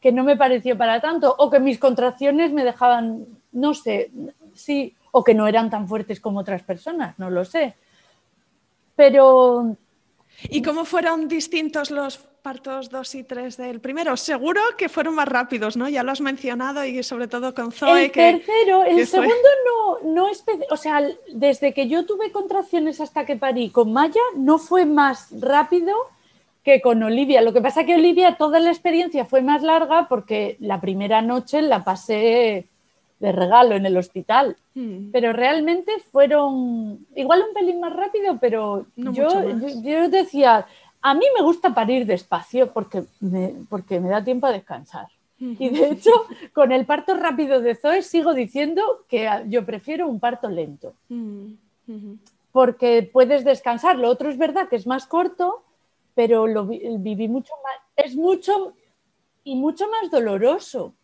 [0.02, 4.10] que no me pareció para tanto, o que mis contracciones me dejaban, no sé,
[4.56, 7.76] sí, o que no eran tan fuertes como otras personas, no lo sé.
[8.96, 9.76] Pero...
[10.44, 14.16] ¿Y cómo fueron distintos los partos 2 y 3 del primero?
[14.16, 15.90] Seguro que fueron más rápidos, ¿no?
[15.90, 18.06] Ya lo has mencionado y sobre todo con Zoe.
[18.06, 19.34] El tercero, el segundo
[19.66, 21.02] no, no es, o sea,
[21.34, 25.96] desde que yo tuve contracciones hasta que parí con Maya, no fue más rápido
[26.64, 27.42] que con Olivia.
[27.42, 31.62] Lo que pasa que Olivia, toda la experiencia fue más larga porque la primera noche
[31.62, 32.68] la pasé
[33.20, 34.58] de regalo en el hospital.
[34.76, 35.12] Hmm.
[35.12, 39.28] Pero realmente fueron igual un pelín más rápido, pero yo,
[39.84, 40.68] yo, decía,
[41.02, 45.08] a mí me gusta parir despacio porque me, porque me da tiempo a descansar.
[45.40, 46.12] Y de hecho,
[46.54, 50.96] con el parto rápido de Zoe sigo diciendo que yo prefiero un parto lento.
[52.52, 54.00] Porque puedes descansar.
[54.00, 55.64] Lo otro es verdad que es más corto,
[56.16, 57.76] pero lo viví mucho más.
[57.96, 58.74] Es mucho
[59.44, 60.96] y mucho más doloroso.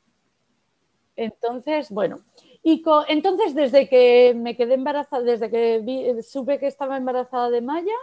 [1.15, 2.19] Entonces, bueno.
[2.63, 7.95] Y entonces, desde que me quedé embarazada, desde que supe que estaba embarazada de Maya,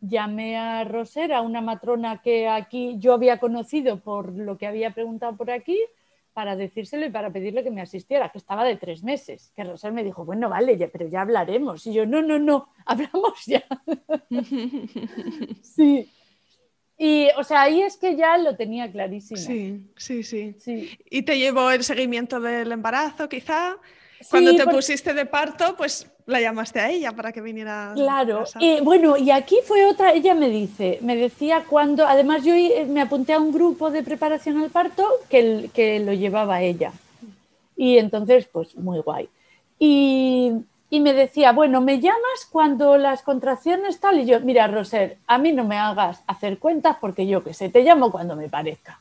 [0.00, 5.36] llamé a Rosera, una matrona que aquí yo había conocido por lo que había preguntado
[5.36, 5.78] por aquí,
[6.32, 9.52] para decírselo y para pedirle que me asistiera, que estaba de tres meses.
[9.56, 11.84] Que Rosera me dijo, bueno, vale, ya, pero ya hablaremos.
[11.86, 13.64] Y yo, no, no, no, hablamos ya.
[15.62, 16.08] sí.
[17.02, 19.40] Y, o sea, ahí es que ya lo tenía clarísimo.
[19.40, 20.54] Sí, sí, sí.
[20.60, 20.98] sí.
[21.08, 23.78] ¿Y te llevó el seguimiento del embarazo, quizá?
[24.28, 27.92] Cuando te pusiste de parto, pues la llamaste a ella para que viniera.
[27.94, 28.44] Claro.
[28.58, 32.52] Y bueno, y aquí fue otra, ella me dice, me decía cuando, además yo
[32.88, 36.92] me apunté a un grupo de preparación al parto que, que lo llevaba ella.
[37.78, 39.26] Y entonces, pues muy guay.
[39.78, 40.52] Y,
[40.90, 44.18] y, me decía, bueno, me llamas cuando las contracciones tal.
[44.20, 47.68] Y yo, mira, Roser, a mí no me hagas hacer cuentas porque yo que sé,
[47.68, 49.00] te llamo cuando me parezca.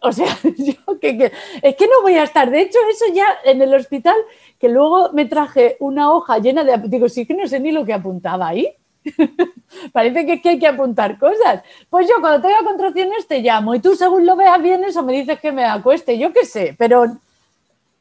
[0.00, 2.50] O sea, yo que, es que no voy a estar.
[2.50, 4.16] De hecho, eso ya en el hospital,
[4.58, 6.76] que luego me traje una hoja llena de...
[6.88, 8.68] Digo, sí que no sé ni lo que apuntaba ahí.
[9.92, 11.62] Parece que, que, hay que apuntar cosas.
[11.88, 15.12] Pues yo cuando tenga contracciones te llamo y tú según lo veas vienes o me
[15.12, 17.04] dices que me acueste, yo qué sé, pero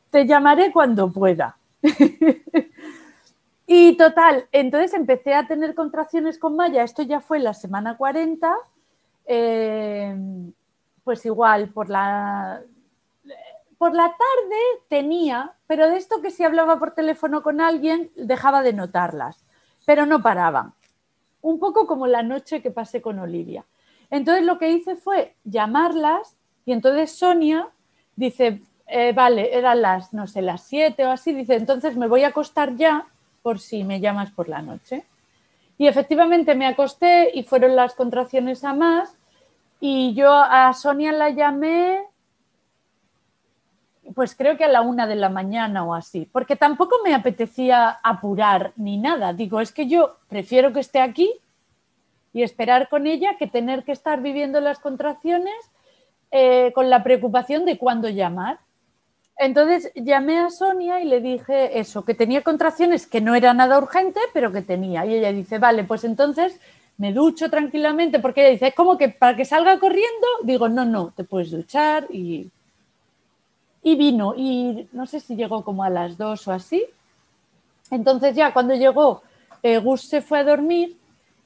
[0.10, 1.58] te llamaré cuando pueda.
[3.74, 8.54] y total, entonces empecé a tener contracciones con Maya, esto ya fue la semana 40.
[9.26, 10.14] Eh,
[11.06, 12.64] pues igual, por la,
[13.78, 18.62] por la tarde tenía, pero de esto que si hablaba por teléfono con alguien, dejaba
[18.62, 19.46] de notarlas,
[19.86, 20.74] pero no paraban.
[21.42, 23.66] Un poco como la noche que pasé con Olivia.
[24.10, 27.70] Entonces lo que hice fue llamarlas y entonces Sonia
[28.18, 32.26] dice, eh, vale, eran las, no sé, las siete o así, dice, entonces me voy
[32.26, 33.08] a acostar ya
[33.42, 35.04] por si me llamas por la noche.
[35.78, 39.18] Y efectivamente me acosté y fueron las contracciones a más
[39.80, 42.04] y yo a Sonia la llamé,
[44.14, 47.90] pues creo que a la una de la mañana o así, porque tampoco me apetecía
[48.04, 49.34] apurar ni nada.
[49.34, 51.32] Digo, es que yo prefiero que esté aquí
[52.32, 55.72] y esperar con ella que tener que estar viviendo las contracciones
[56.30, 58.60] eh, con la preocupación de cuándo llamar.
[59.44, 63.80] Entonces llamé a Sonia y le dije eso, que tenía contracciones que no era nada
[63.80, 65.04] urgente, pero que tenía.
[65.04, 66.60] Y ella dice, vale, pues entonces
[66.98, 70.86] me ducho tranquilamente, porque ella dice, es como que para que salga corriendo, digo, no,
[70.86, 72.52] no, te puedes duchar y,
[73.82, 76.86] y vino, y no sé si llegó como a las dos o así.
[77.90, 79.24] Entonces ya cuando llegó,
[79.64, 80.98] eh, Gus se fue a dormir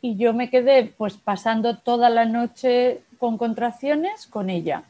[0.01, 4.83] y yo me quedé pues pasando toda la noche con contracciones con ella.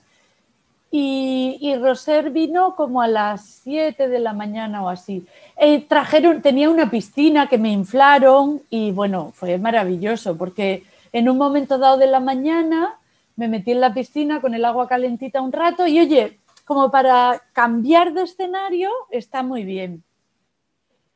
[0.97, 5.27] Y, Roser vino como a las 7 de la mañana o así.
[5.58, 11.38] Eh, trajeron, tenía una piscina que me inflaron y bueno, fue maravilloso porque en un
[11.38, 12.97] momento dado de la mañana
[13.36, 17.41] me metí en la piscina con el agua calentita un rato y oye, como para
[17.51, 20.01] cambiar de escenario está muy bien.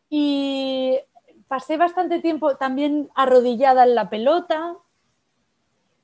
[0.09, 0.97] Y
[1.47, 4.75] pasé bastante tiempo también arrodillada en la pelota.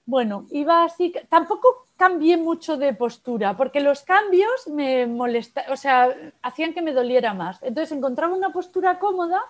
[0.05, 6.15] Bueno, iba así, tampoco cambié mucho de postura, porque los cambios me molestaban, o sea,
[6.41, 7.61] hacían que me doliera más.
[7.63, 9.41] Entonces encontraba una postura cómoda,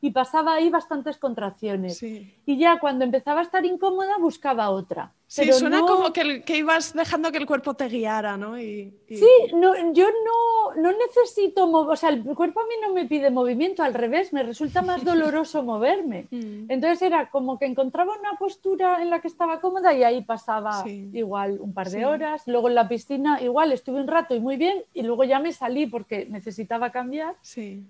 [0.00, 2.02] y pasaba ahí bastantes contracciones.
[2.02, 5.12] Y ya cuando empezaba a estar incómoda buscaba otra.
[5.26, 8.56] Sí, suena como que, que, ibas dejando que el cuerpo te guiara, ¿no?
[8.56, 13.30] Sí, no, yo no, no necesito, o sea, el cuerpo a mí no me pide
[13.30, 16.28] movimiento, al revés, me resulta más doloroso moverme.
[16.30, 16.70] Mm.
[16.70, 20.82] Entonces era como que encontraba una postura en la que estaba cómoda y ahí pasaba
[20.86, 22.44] igual un par de horas.
[22.46, 25.52] Luego en la piscina igual estuve un rato y muy bien y luego ya me
[25.52, 27.34] salí porque necesitaba cambiar.
[27.42, 27.84] Sí.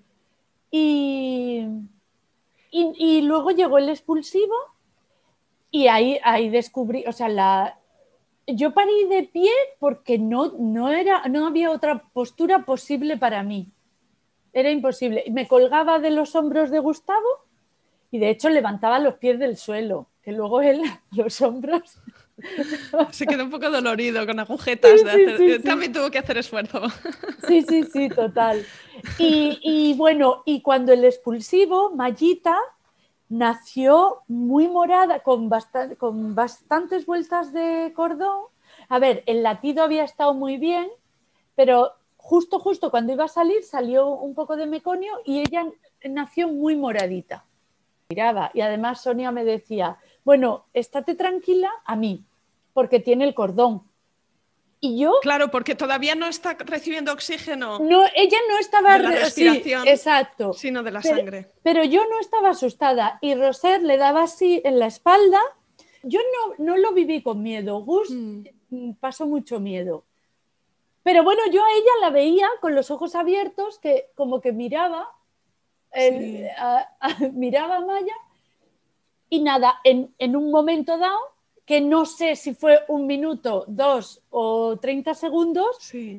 [0.72, 1.66] Y
[2.70, 4.54] y, luego llegó el expulsivo
[5.70, 7.78] y ahí, ahí descubrí, o sea, la,
[8.46, 13.68] yo parí de pie porque no, no, era, no había otra postura posible para mí.
[14.52, 15.24] Era imposible.
[15.30, 17.28] Me colgaba de los hombros de Gustavo
[18.10, 22.00] y de hecho levantaba los pies del suelo, que luego él, los hombros...
[23.10, 25.02] Se quedó un poco dolorido con agujetas.
[25.64, 26.82] También tuvo que hacer esfuerzo.
[27.46, 28.64] Sí, sí, sí, total.
[29.18, 32.56] Y, bueno, y cuando el expulsivo, Mayita,
[33.28, 35.50] nació muy morada, con,
[35.98, 38.44] con bastantes vueltas de cordón.
[38.88, 40.88] A ver, el latido había estado muy bien,
[41.54, 45.66] pero justo, justo cuando iba a salir salió un poco de meconio y ella
[46.04, 47.44] nació muy moradita.
[48.10, 52.24] Miraba y además Sonia me decía, bueno, estate tranquila a mí,
[52.78, 53.82] porque tiene el cordón.
[54.78, 55.14] Y yo.
[55.20, 57.80] Claro, porque todavía no está recibiendo oxígeno.
[57.80, 58.98] No, ella no estaba.
[58.98, 59.88] De la respiración.
[59.88, 60.52] exacto.
[60.52, 61.50] Sino de la sangre.
[61.64, 63.18] Pero yo no estaba asustada.
[63.20, 65.40] Y Roser le daba así en la espalda.
[66.04, 67.80] Yo no, no lo viví con miedo.
[67.80, 68.92] Gus mm.
[69.00, 70.04] pasó mucho miedo.
[71.02, 75.16] Pero bueno, yo a ella la veía con los ojos abiertos, que como que miraba,
[77.32, 78.14] miraba a Maya.
[79.28, 81.37] Y nada, en, en un momento dado
[81.68, 85.76] que no sé si fue un minuto, dos o treinta segundos,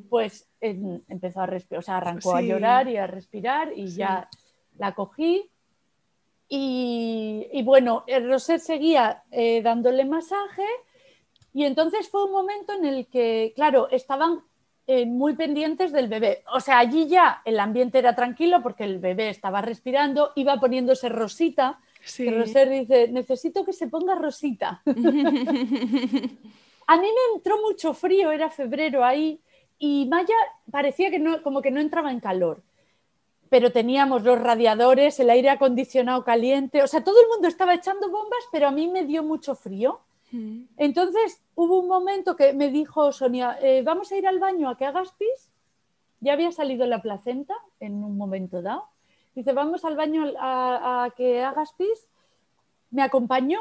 [0.07, 4.29] pues empezó a respirar, o sea, arrancó a llorar y a respirar y ya
[4.77, 5.49] la cogí.
[6.47, 10.67] Y, bueno, el Roser seguía eh, dándole masaje
[11.51, 14.43] y entonces fue un momento en el que, claro, estaban
[14.85, 16.43] eh, muy pendientes del bebé.
[16.53, 21.09] O sea, allí ya el ambiente era tranquilo porque el bebé estaba respirando, iba poniéndose
[21.09, 22.29] rosita Sí.
[22.29, 24.81] Roser dice, necesito que se ponga rosita.
[24.85, 24.91] a
[26.97, 29.39] mí me entró mucho frío, era febrero ahí,
[29.77, 30.35] y Maya
[30.71, 32.63] parecía que no, como que no entraba en calor.
[33.49, 38.09] Pero teníamos los radiadores, el aire acondicionado caliente, o sea, todo el mundo estaba echando
[38.09, 40.01] bombas, pero a mí me dio mucho frío.
[40.31, 40.63] Mm.
[40.77, 44.77] Entonces hubo un momento que me dijo Sonia, eh, vamos a ir al baño a
[44.77, 45.51] que hagas pis.
[46.21, 48.87] Ya había salido la placenta en un momento dado
[49.35, 52.07] Dice, vamos al baño a, que hagas pis.
[52.91, 53.59] Me acompañó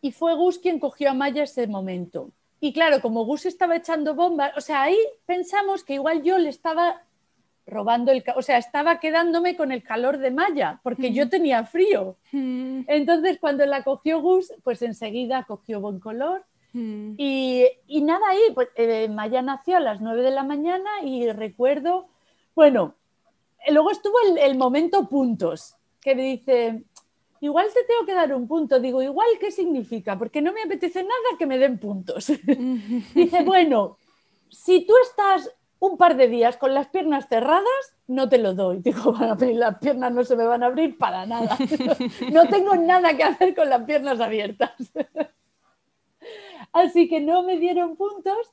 [0.00, 2.30] y fue Gus quien cogió a Maya ese momento.
[2.60, 6.48] Y claro, como Gus estaba echando bombas, o sea, ahí pensamos que igual yo le
[6.48, 7.02] estaba
[7.66, 12.16] robando el, o sea, estaba quedándome con el calor de Maya, porque yo tenía frío.
[12.32, 16.44] Entonces, cuando la cogió Gus, pues enseguida cogió buen color.
[16.76, 17.68] Y,
[18.02, 22.08] nada ahí, pues eh, Maya nació a las 9 de la mañana y recuerdo,
[22.56, 22.96] bueno,
[23.70, 26.84] luego estuvo el, momento puntos, que dice,
[27.40, 28.80] igual te tengo que dar un punto.
[28.80, 30.18] Digo, igual, ¿qué significa?
[30.18, 32.26] Porque no me apetece nada que me den puntos.
[33.14, 33.98] dice, bueno,
[34.50, 38.78] si tú estás un par de días con las piernas cerradas, no te lo doy.
[38.82, 41.56] Digo, bueno, las piernas no se me van a abrir para nada.
[42.32, 44.72] no tengo nada que hacer con las piernas abiertas.
[46.72, 48.52] Así que no me dieron puntos.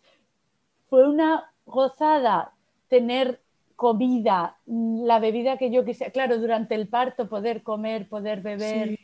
[0.90, 2.54] Fue una gozada
[2.88, 3.41] tener
[3.82, 9.00] comida, mm, la bebida que yo quisiera, claro, durante el parto poder comer, poder beber,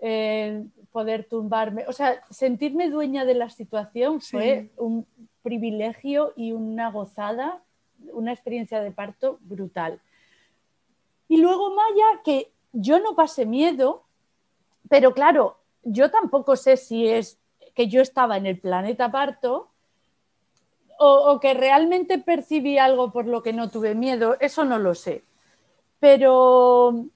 [0.00, 5.06] eh, poder tumbarme, o sea, sentirme dueña de la situación fue un
[5.42, 7.62] privilegio y una gozada,
[8.12, 10.00] una experiencia de parto brutal.
[11.28, 14.02] Y luego Maya, que yo no pasé miedo,
[14.88, 17.38] pero claro, yo tampoco sé si es
[17.76, 19.68] que yo estaba en el planeta parto
[20.98, 25.24] o, que realmente percibí algo por lo que no tuve miedo, eso no lo sé.
[26.00, 27.06] Pero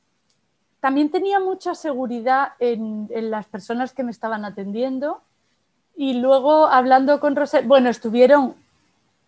[0.81, 5.21] también tenía mucha seguridad en, las personas que me estaban atendiendo.
[5.97, 8.55] Y luego hablando con Rosé, bueno, estuvieron,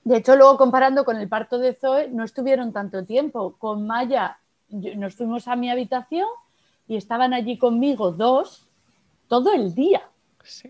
[0.05, 3.57] de hecho luego comparando con el parto de Zoe, no estuvieron tanto tiempo.
[3.59, 4.39] Con Maya
[4.69, 6.29] nos fuimos a mi habitación
[6.87, 8.67] y estaban allí conmigo dos
[9.29, 10.03] todo el día.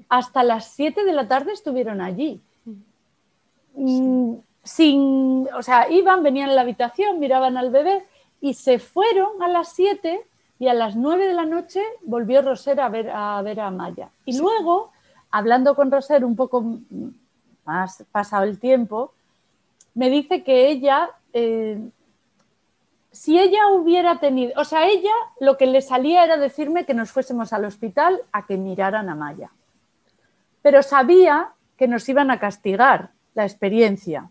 [0.09, 2.41] Hasta las 7 de la tarde estuvieron allí.
[3.75, 8.07] Mm, sin, o sea, iban, venían a la habitación, miraban al bebé
[8.41, 10.23] y se fueron a las 7
[10.59, 14.11] y a las 9 de la noche volvió Roser a ver a, ver a Maya.
[14.25, 14.93] Y luego,
[15.31, 16.65] hablando con Roser un poco
[17.65, 19.13] más pasado el tiempo,
[19.95, 21.79] me dice que ella, eh,
[23.11, 27.11] si ella hubiera tenido, o sea, ella lo que le salía era decirme que nos
[27.11, 29.51] fuésemos al hospital a que miraran a Maya.
[30.63, 34.31] Pero sabía que nos iban a castigar la experiencia.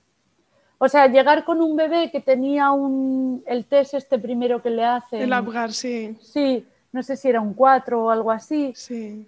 [0.77, 4.83] O sea, llegar con un bebé que tenía un, el test este primero que le
[4.83, 5.21] hacen.
[5.21, 6.17] El Apgar, sí.
[6.21, 8.73] Sí, no sé si era un 4 o algo así.
[8.75, 9.25] Sí.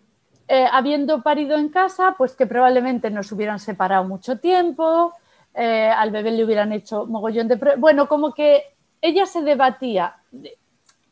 [0.48, 5.14] Eh, habiendo parido en casa, pues que probablemente nos hubieran separado mucho tiempo,
[5.54, 7.56] eh, al bebé le hubieran hecho mogollón de...
[7.78, 8.64] Bueno, como que
[9.02, 10.18] ella se debatía,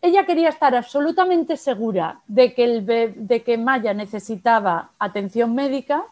[0.01, 6.03] ella quería estar absolutamente segura de que, el de que Maya necesitaba atención médica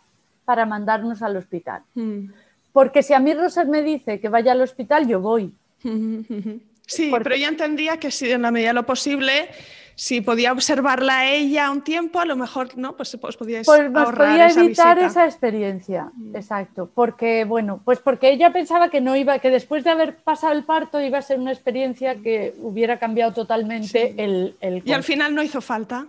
[0.45, 1.83] para mandarnos al hospital.
[1.95, 2.31] Mm.
[2.73, 5.53] Porque si a mí Roser me dice que vaya al hospital, yo voy.
[6.87, 9.47] Sí, pero ella entendía que si en la medida de lo posible,
[9.95, 13.89] si podía observarla a ella un tiempo, a lo mejor no, pues, pues podía pues
[13.91, 16.35] podía evitar esa, experiencia, mm.
[16.35, 16.89] exacto.
[16.93, 20.65] Porque, bueno, pues porque ella pensaba que no iba, que después de haber pasado el
[20.65, 25.33] parto iba a ser una experiencia que hubiera cambiado totalmente el, el, Y al final
[25.33, 26.07] no hizo falta.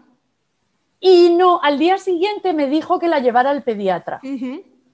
[1.04, 4.20] Y no, al día siguiente me dijo que la llevara al pediatra.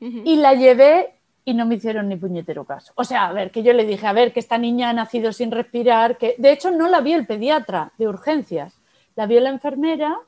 [0.01, 2.95] Y la llevé y no me hicieron ni puñetero caso.
[2.97, 5.35] O sea, a ver, que yo le dije, a ver, que esta niña ha nacido
[5.35, 8.81] sin respirar, que de hecho no la vio el pediatra de urgencias,
[9.17, 10.19] la vio la enfermera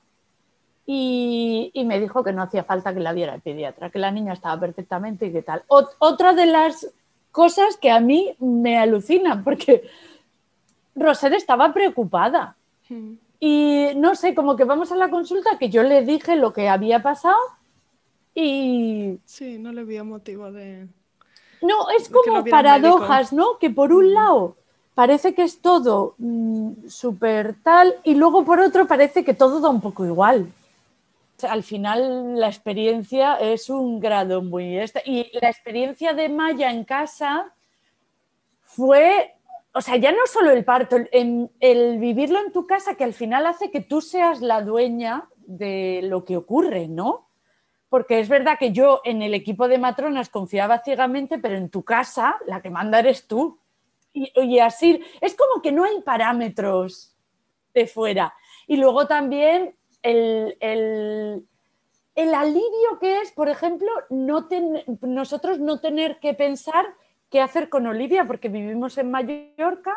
[0.85, 4.35] y, me dijo que no hacía falta que la viera el pediatra, que la niña
[4.35, 5.63] estaba perfectamente y qué tal.
[5.69, 6.93] otra de las
[7.33, 9.89] cosas que a mí me alucinan, porque
[10.95, 12.57] Roser estaba preocupada.
[13.41, 16.69] Y no sé, como que vamos a la consulta, que yo le dije lo que
[16.69, 17.39] había pasado
[18.35, 19.19] y...
[19.25, 20.87] Sí, no le había motivo de...
[21.63, 23.59] No, es como paradojas, ¿no?
[23.59, 24.13] Que por un mm.
[24.13, 24.57] lado
[24.95, 29.71] parece que es todo mm, súper tal y luego por otro parece que todo da
[29.71, 30.53] un poco igual.
[31.49, 34.79] al final la experiencia es un grado muy...
[34.79, 37.55] Este, y la experiencia de Maya en casa
[38.63, 39.35] fue
[39.73, 43.47] o sea, ya no solo el parto, el, vivirlo en tu casa que al final
[43.47, 47.29] hace que tú seas la dueña de lo que ocurre, ¿no?
[47.89, 51.85] Porque es verdad que yo en el equipo de matronas confiaba ciegamente, pero en tu
[51.85, 53.59] casa la que manda eres tú.
[54.13, 57.17] Y, así, es como que no hay parámetros
[57.73, 58.35] de fuera.
[58.67, 61.47] Y luego también el,
[62.17, 64.49] alivio que es, por ejemplo, no
[65.03, 66.87] nosotros no tener que pensar
[67.31, 69.95] qué hacer con Olivia, porque vivimos en Mallorca,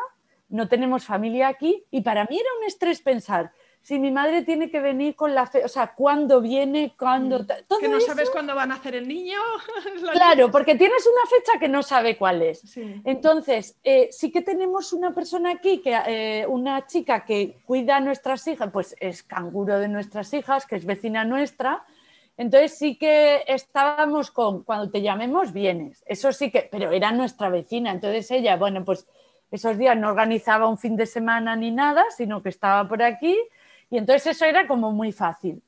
[0.49, 3.51] no tenemos familia aquí, y para mí era un estrés pensar,
[3.83, 7.39] si mi madre tiene que venir con la fe, o sea, cuándo viene, cuándo...
[7.39, 7.47] Mm.
[7.67, 9.37] Todo que no sabes cuándo va a nacer el niño.
[10.13, 12.77] claro, porque tienes una fecha que no sabe cuál es.
[13.03, 17.99] Entonces, eh, sí que tenemos una persona aquí, que, eh, una chica que cuida a
[17.99, 21.83] nuestras hijas, pues es canguro de nuestras hijas, que es vecina nuestra,
[22.37, 26.03] entonces sí que estábamos con, cuando te llamemos, vienes.
[26.07, 27.91] Eso sí que, pero era nuestra vecina.
[27.91, 29.07] Entonces ella, bueno, pues
[29.51, 33.37] esos días no organizaba un fin de semana ni nada, sino que estaba por aquí.
[33.89, 35.61] Y entonces eso era como muy fácil.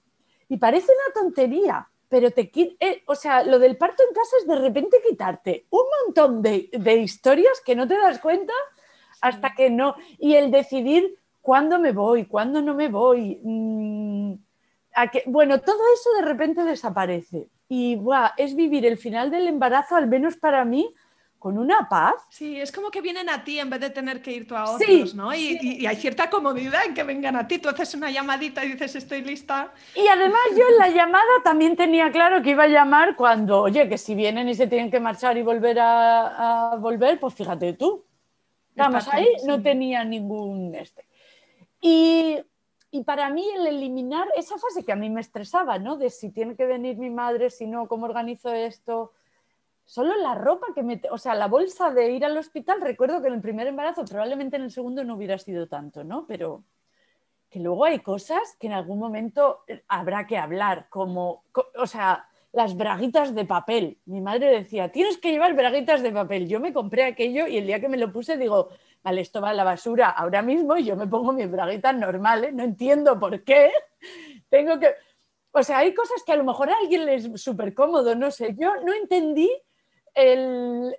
[0.50, 4.48] Y parece una tontería, pero te eh, o sea, lo del parto en casa es
[4.48, 6.70] de repente quitarte un montón de,
[7.02, 8.54] historias que no te das cuenta
[9.22, 9.96] hasta que no.
[10.18, 13.40] Y el decidir cuándo me voy, cuándo no me voy.
[14.96, 17.50] Mm, bueno, todo eso de repente desaparece.
[17.68, 18.00] Y
[18.38, 20.94] es vivir el final del embarazo, al menos para mí,
[21.40, 22.16] con una paz.
[22.30, 24.72] Sí, es como que vienen a ti en vez de tener que ir tú a
[24.72, 25.34] otros, ¿no?
[25.36, 27.60] Y, hay cierta comodidad en que vengan a ti.
[27.60, 29.72] Tú haces una llamadita y dices, estoy lista.
[29.96, 33.88] Y además yo en la llamada también tenía claro que iba a llamar cuando, oye,
[33.88, 38.04] que si vienen y se tienen que marchar y volver a, volver, pues fíjate tú.
[38.76, 41.06] Vamos, ahí no tenía ningún este.
[41.80, 42.40] Y
[42.96, 45.98] y para mí el eliminar esa fase que a mí me estresaba, ¿no?
[45.98, 49.12] De si tiene que venir mi madre, si no, cómo organizo esto.
[49.84, 51.02] Solo la ropa que me...
[51.12, 54.56] O sea, la bolsa de ir al hospital, recuerdo que en el primer embarazo, probablemente
[54.56, 56.26] en el segundo no hubiera sido tanto, ¿no?
[56.26, 56.64] Pero
[57.50, 61.44] que luego hay cosas que en algún momento habrá que hablar, como,
[61.78, 63.98] o sea, las braguitas de papel.
[64.06, 66.48] Mi madre decía, tienes que llevar braguitas de papel.
[66.48, 68.70] Yo me compré aquello y el día que me lo puse digo,
[69.06, 72.52] vale, esto va a la basura ahora mismo y yo me pongo mis braguitas normales,
[72.56, 73.72] no entiendo por qué.
[74.50, 74.96] Tengo que...
[75.52, 78.32] O sea, hay cosas que a lo mejor a alguien les es súper cómodo, no
[78.32, 78.56] sé.
[78.58, 79.50] Yo no entendí
[80.16, 80.98] el...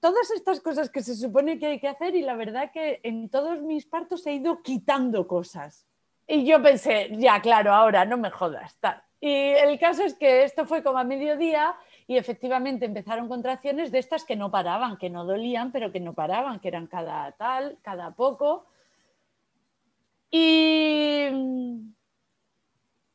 [0.00, 3.30] todas estas cosas que se supone que hay que hacer y la verdad que en
[3.30, 5.86] todos mis partos he ido quitando cosas.
[6.26, 8.76] Y yo pensé, ya, claro, ahora no me jodas.
[9.20, 11.76] Y el caso es que esto fue como a mediodía
[12.08, 16.14] y efectivamente empezaron contracciones de estas que no paraban, que no dolían, pero que no
[16.14, 18.66] paraban, que eran cada tal, cada poco.
[20.30, 21.28] Y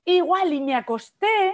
[0.05, 1.53] igual y me acosté,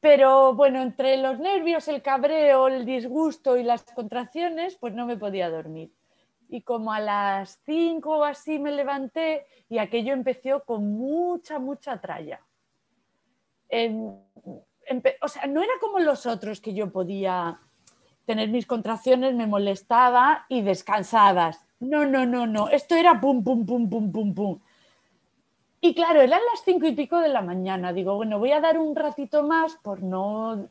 [0.00, 5.16] pero bueno, entre los nervios, el cabreo, el disgusto y las contracciones, pues no me
[5.16, 5.92] podía dormir.
[6.48, 12.00] y como a las 5 o así me levanté y aquello empezó con mucha, mucha
[12.00, 12.40] tralla.
[15.20, 17.60] O sea, no era como los otros que yo podía
[18.24, 21.64] tener mis contracciones, me molestaba y descansadas.
[21.80, 22.68] No, no, no, no.
[22.68, 24.60] Esto era pum, pum, pum, pum, pum, pum.
[25.80, 27.92] Y claro, eran las cinco y pico de la mañana.
[27.92, 30.68] Digo, bueno, voy a dar un ratito más por no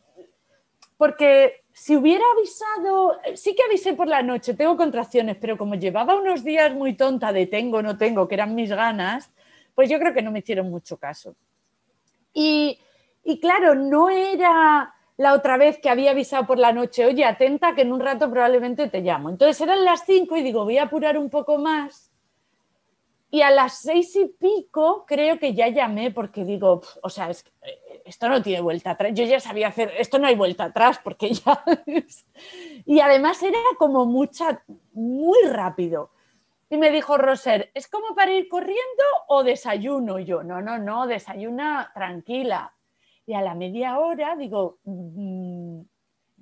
[0.98, 6.16] porque si hubiera avisado, sí que avisé por la noche, tengo contracciones, pero como llevaba
[6.16, 9.32] unos días muy tonta de tengo, no tengo, que eran mis ganas,
[9.76, 11.36] pues yo creo que no me hicieron mucho caso.
[12.34, 12.80] Y,
[13.40, 17.82] claro, no era la otra vez que había avisado por la noche, oye, atenta que
[17.82, 19.30] en un rato probablemente te llamo.
[19.30, 22.12] Entonces eran las cinco y digo, voy a apurar un poco más.
[23.30, 27.44] Y a las seis y pico creo que ya llamé porque digo, o sea, es,
[28.06, 29.12] esto no tiene vuelta atrás.
[29.14, 31.64] Yo ya sabía hacer, esto no hay vuelta atrás porque ya...
[32.86, 34.64] y además era como mucha,
[34.94, 36.12] muy rápido.
[36.70, 40.20] Y me dijo Roser, ¿es como para ir corriendo o desayuno?
[40.20, 42.74] yo, no, no, no, desayuna tranquila.
[43.28, 45.82] Y a la media hora digo, mm,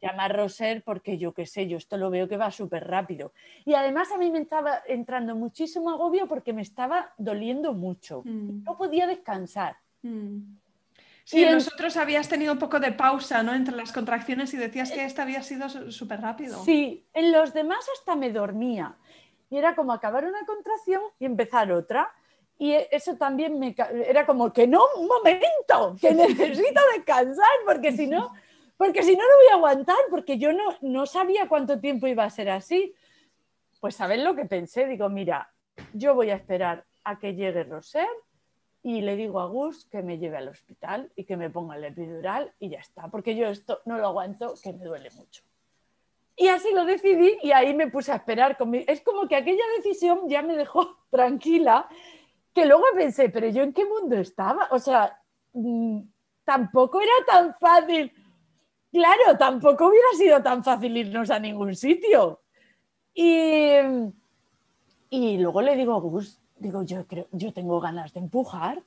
[0.01, 3.33] llama a Roser porque yo qué sé, yo esto lo veo que va súper rápido.
[3.65, 8.21] Y además a mí me estaba entrando muchísimo agobio porque me estaba doliendo mucho.
[8.23, 8.63] Mm.
[8.63, 9.77] No podía descansar.
[10.03, 10.57] Mm.
[11.23, 13.55] Sí, en nosotros habías tenido un poco de pausa ¿no?
[13.55, 16.63] entre las contracciones y decías que esta había sido súper rápido.
[16.63, 18.95] Sí, en los demás hasta me dormía.
[19.49, 22.11] Y era como acabar una contracción y empezar otra.
[22.57, 23.75] Y e, eso también me
[24.07, 28.33] era como que no, un momento, que necesito descansar, porque si no,
[28.77, 32.23] porque si no, no voy a aguantar, porque yo no, no sabía cuánto tiempo iba
[32.23, 32.93] a ser así.
[33.79, 35.53] Pues sabes lo que pensé, digo, mira,
[35.93, 38.07] yo voy a esperar a que llegue Roser
[38.81, 41.83] y le digo a Gus que me lleve al hospital y que me ponga el
[41.85, 45.43] epidural y ya está, porque yo esto no lo aguanto, que me duele mucho.
[46.37, 48.57] Y así lo decidí y ahí me puse a esperar.
[48.87, 51.87] Es como que aquella decisión ya me dejó tranquila,
[52.55, 54.69] que luego pensé, pero yo en qué mundo estaba?
[54.71, 55.19] O sea,
[55.51, 55.99] mm,
[56.45, 58.11] tampoco era tan fácil.
[58.91, 62.39] Claro, tampoco hubiera sido tan fácil irnos a ningún sitio.
[63.13, 63.73] Y,
[65.09, 68.81] y luego le digo a Gus, digo, yo, creo, yo tengo ganas de empujar.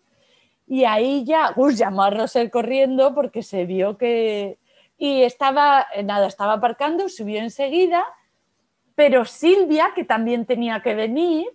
[0.66, 4.58] Y ahí ya, Gus llamó a Rosel corriendo porque se vio que...
[4.96, 8.04] Y estaba, nada, estaba aparcando, subió enseguida,
[8.94, 11.46] pero Silvia, que también tenía que venir,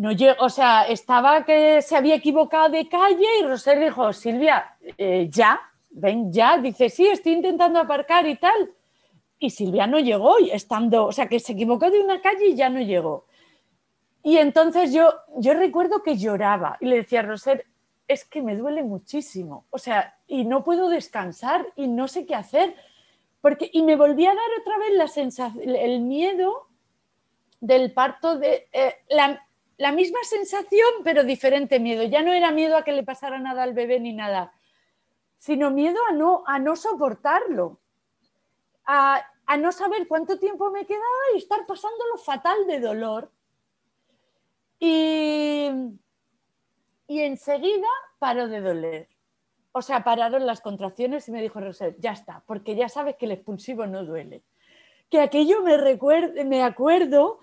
[0.00, 4.74] no llegó, o sea, estaba que se había equivocado de calle y Rosel dijo, Silvia,
[4.96, 8.70] eh, ya, ven ya, dice, sí, estoy intentando aparcar y tal.
[9.38, 12.70] Y Silvia no llegó, estando, o sea, que se equivocó de una calle y ya
[12.70, 13.26] no llegó.
[14.22, 17.66] Y entonces yo, yo recuerdo que lloraba y le decía a Roser,
[18.08, 22.34] es que me duele muchísimo, o sea, y no puedo descansar y no sé qué
[22.34, 22.74] hacer,
[23.42, 26.68] porque, y me volví a dar otra vez la sensación, el miedo
[27.60, 29.46] del parto, de eh, la,
[29.80, 32.02] la, misma sensación, pero diferente miedo.
[32.04, 34.52] Ya no era miedo a que le pasara nada al bebé ni nada,
[35.38, 37.80] sino miedo a no, a no soportarlo,
[38.84, 41.04] a, a no saber cuánto tiempo me quedaba
[41.34, 43.30] y estar pasando lo fatal de dolor.
[44.78, 45.68] Y,
[47.06, 49.08] y enseguida paró de doler.
[49.72, 53.26] O sea, pararon las contracciones y me dijo Roser, ya está, porque ya sabes que
[53.26, 54.42] el expulsivo no duele.
[55.10, 57.40] Que aquello me, recuerdo, me acuerdo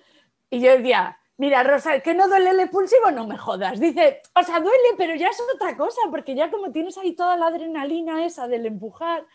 [0.50, 3.80] y yo decía, mira, Rosa, que no duele el expulsivo, no me jodas.
[3.80, 7.38] Dice, o sea, duele, pero ya es otra cosa, porque ya como tienes ahí toda
[7.38, 9.26] la adrenalina esa del empujar,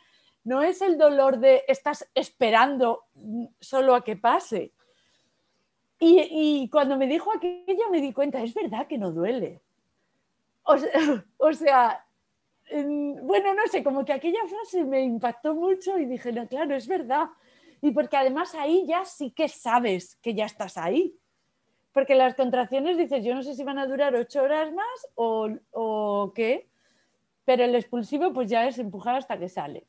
[0.45, 3.05] no es el dolor de estás esperando
[3.61, 4.73] solo a que pase.
[6.05, 9.61] Y, cuando me dijo aquello me di cuenta, es verdad que no duele.
[10.65, 12.05] O sea,
[12.73, 16.89] bueno, no sé, como que aquella frase me impactó mucho y dije, no, claro, es
[16.89, 17.29] verdad.
[17.81, 21.17] Y porque además ahí ya sí que sabes que ya estás ahí.
[21.93, 25.49] Porque las contracciones dices, yo no sé si van a durar ocho horas más o,
[25.73, 26.69] o qué,
[27.45, 29.87] pero el expulsivo pues ya es empujar hasta que sale.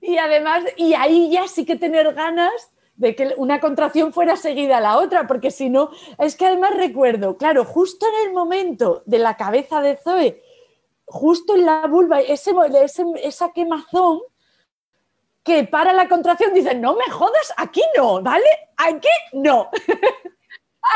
[0.00, 4.78] Y además, y ahí ya sí que tener ganas de que una contracción fuera seguida
[4.78, 9.02] a la otra, porque si no, es que además recuerdo, claro, justo en el momento
[9.06, 10.42] de la cabeza de Zoe,
[11.04, 12.52] justo en la vulva, ese,
[13.22, 14.20] esa quemazón,
[15.42, 18.46] que para la contracción dicen, no me jodas, aquí no, ¿vale?
[18.76, 19.70] Aquí no.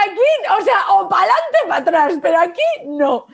[0.04, 3.26] aquí, o sea, o para adelante, para atrás, pero aquí no.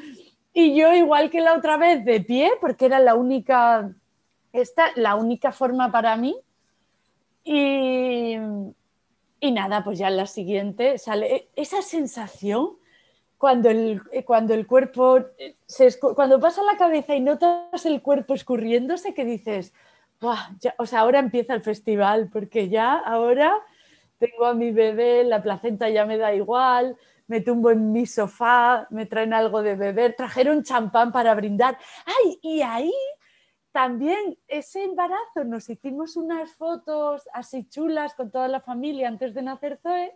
[0.53, 3.91] Y yo, igual que la otra vez, de pie, porque era la única,
[4.53, 6.37] esta, la única forma para mí,
[7.43, 8.37] y,
[9.41, 12.79] y nada, pues ya en la siguiente sale esa sensación
[13.37, 15.19] cuando el, cuando el cuerpo,
[15.67, 19.75] se, cuando pasa la cabeza y notas el cuerpo escurriéndose, que dices,
[20.61, 23.55] ya, o sea, ahora empieza el festival, porque ya ahora
[24.19, 26.97] tengo a mi bebé, la placenta ya me da igual,
[27.27, 31.79] me tumbo en mi sofá, me traen algo de beber, trajeron champán para brindar.
[32.07, 32.39] ¡Ay!
[32.43, 32.93] Y ahí
[33.73, 39.43] también ese embarazo nos hicimos unas fotos así chulas con toda la familia antes de
[39.43, 40.12] nacer Zoe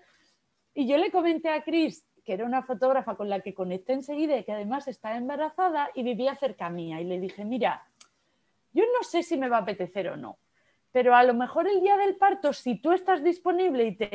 [0.75, 4.37] y yo le comenté a Cris, que era una fotógrafa con la que conecté enseguida
[4.37, 7.85] y que además está embarazada y vivía cerca mía y le dije, mira,
[8.73, 10.39] yo no sé si me va a apetecer o no,
[10.93, 14.09] pero a lo mejor el día del parto, si tú estás disponible y te,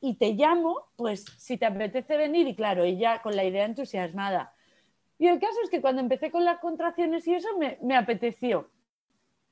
[0.00, 4.54] y, te llamo, pues si te apetece venir, y claro, ella con la idea entusiasmada.
[5.18, 8.70] Y el caso es que cuando empecé con las contracciones y eso me, me apeteció.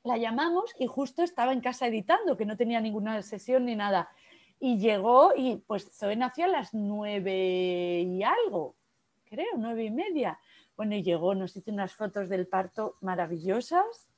[0.02, 4.10] La llamamos y justo estaba en casa editando, que no tenía ninguna sesión ni nada.
[4.58, 8.76] Y llegó y pues Zoe nació a las nueve y algo,
[9.24, 10.38] creo, nueve y media.
[10.76, 14.11] Bueno, y llegó, nos hizo unas fotos del parto maravillosas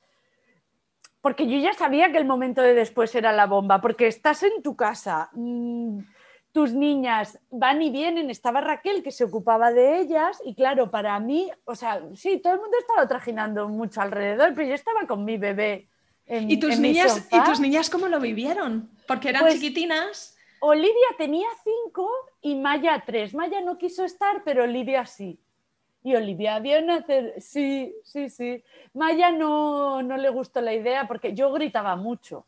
[1.25, 4.61] porque yo ya sabía que el momento de después era la bomba, porque estás en
[4.61, 5.97] tu casa, mm,
[6.51, 11.19] tus niñas van y vienen, estaba Raquel que se ocupaba de ellas y claro, para
[11.19, 15.25] mí, o sea, sí, todo el mundo estaba trajinando mucho alrededor, pero yo estaba con
[15.25, 15.89] mi bebé.
[16.27, 18.91] En, ¿Y, tus niñas, ¿Y tus niñas cómo lo vivieron?
[19.07, 20.37] Porque eran pues, chiquitinas.
[20.59, 22.07] Olivia tenía cinco
[22.41, 23.33] y Maya tres.
[23.33, 25.39] Maya no quiso estar, pero Olivia sí.
[26.05, 28.63] Y Olivia vio nacer, sí, sí, sí.
[28.93, 32.45] Maya no, no le gustó la idea porque yo gritaba mucho,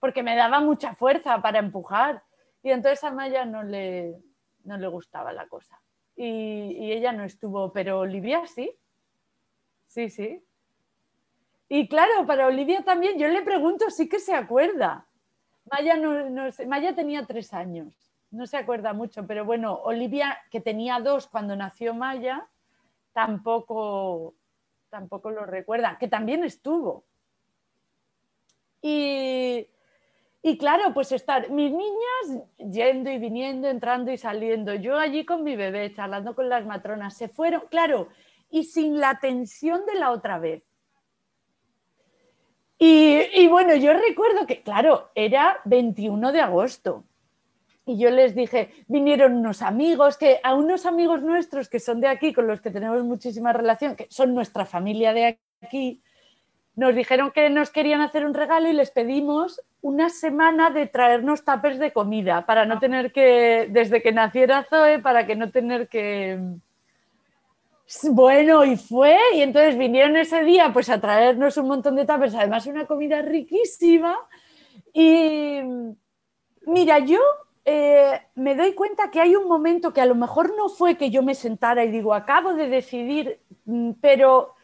[0.00, 2.22] porque me daba mucha fuerza para empujar.
[2.62, 4.20] Y entonces a Maya no le,
[4.64, 5.80] no le gustaba la cosa.
[6.14, 8.70] Y, y, ella no estuvo, pero Olivia sí.
[9.86, 10.44] Sí, sí.
[11.70, 15.06] Y claro, para Olivia también, yo le pregunto, sí que se acuerda.
[15.72, 20.60] Maya, no, no, Maya tenía tres años, no se acuerda mucho, pero bueno, Olivia, que
[20.60, 22.46] tenía dos cuando nació Maya,
[23.12, 24.34] tampoco,
[24.88, 27.04] tampoco lo recuerda, que también estuvo.
[28.82, 29.68] Y,
[30.58, 35.56] claro, pues estar mis niñas yendo y viniendo, entrando y saliendo, yo allí con mi
[35.56, 38.08] bebé, charlando con las matronas, se fueron, claro,
[38.48, 40.62] y sin la tensión de la otra vez.
[42.78, 47.04] Y, y bueno, yo recuerdo que, claro, era 21 de agosto
[47.90, 52.06] y yo les dije, vinieron unos amigos, que a unos amigos nuestros que son de
[52.06, 56.00] aquí, con los que tenemos muchísima relación, que son nuestra familia de aquí,
[56.76, 61.44] nos dijeron que nos querían hacer un regalo y les pedimos una semana de traernos
[61.44, 65.88] tapers de comida para no tener que, desde que naciera Zoe, para que no tener
[65.88, 66.38] que...
[68.12, 72.36] Bueno, y fue, y entonces vinieron ese día pues a traernos un montón de tapers,
[72.36, 74.16] además una comida riquísima.
[74.92, 75.60] Y
[76.66, 77.18] mira, yo
[77.64, 81.10] eh, me doy cuenta que hay un momento que a lo mejor no fue que
[81.10, 84.54] yo me sentara y digo, acabo de decidir, mm, pero,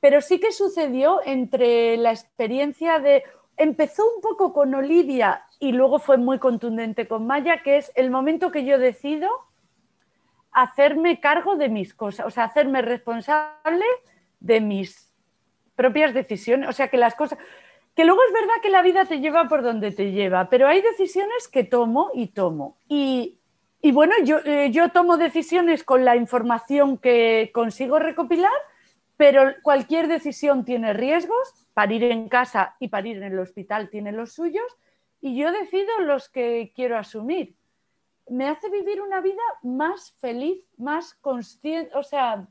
[0.00, 3.22] pero sí que sucedió entre la experiencia de...
[3.56, 8.10] Empezó un poco con Olivia y luego fue muy contundente con Maya, que es el
[8.10, 9.28] momento que yo decido
[10.50, 13.84] hacerme cargo de mis cosas, o sea, hacerme responsable
[14.40, 15.12] de mis
[15.74, 17.38] propias decisiones, o sea, que las cosas,
[17.94, 20.82] que luego es verdad que la vida te lleva por donde te lleva, pero hay
[20.82, 22.76] decisiones que tomo y tomo.
[22.88, 23.38] Y,
[23.92, 28.52] bueno, yo, eh, yo tomo decisiones con la información que consigo recopilar,
[29.16, 34.32] pero cualquier decisión tiene riesgos, parir en casa y parir en el hospital tiene los
[34.32, 34.66] suyos,
[35.20, 37.54] y yo decido los que quiero asumir.
[38.28, 42.48] Me hace vivir una vida más feliz, más consciente, o sea,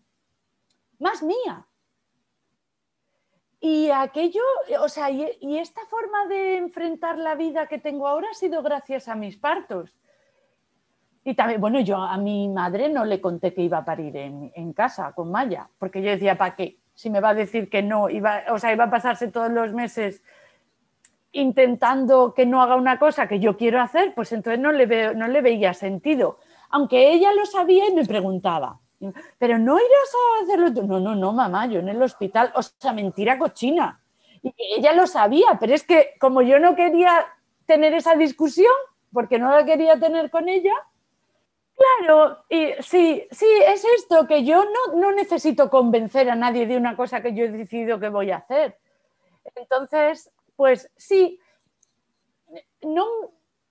[1.00, 1.68] más mía.
[3.66, 4.41] Y aquello,
[4.82, 9.07] o sea, y, esta forma de enfrentar la vida que tengo ahora ha sido gracias
[9.07, 9.95] a mis partos.
[11.24, 14.74] Y también, bueno, yo a mi madre no le conté que iba a parir en,
[14.74, 16.78] casa con Maya, porque yo decía, ¿para qué?
[16.93, 19.72] Si me va a decir que no, iba, o sea, iba a pasarse todos los
[19.72, 20.22] meses
[21.32, 25.14] intentando que no haga una cosa que yo quiero hacer, pues entonces no le, veo,
[25.14, 26.38] no le veía sentido.
[26.70, 28.82] Aunque ella lo sabía y me preguntaba,
[29.38, 30.84] pero no irás a hacerlo tú.
[30.84, 33.99] No, no, no, mamá, yo en el hospital, o sea, mentira cochina.
[34.41, 37.26] Y ella lo sabía, pero es que como yo no quería
[37.66, 38.74] tener esa discusión,
[39.12, 40.74] porque no la quería tener con ella,
[41.76, 46.78] claro, y sí, sí, es esto, que yo no, no necesito convencer a nadie de
[46.78, 48.78] una cosa que yo he decidido que voy a hacer.
[49.56, 51.39] Entonces, pues sí,
[52.82, 53.06] no,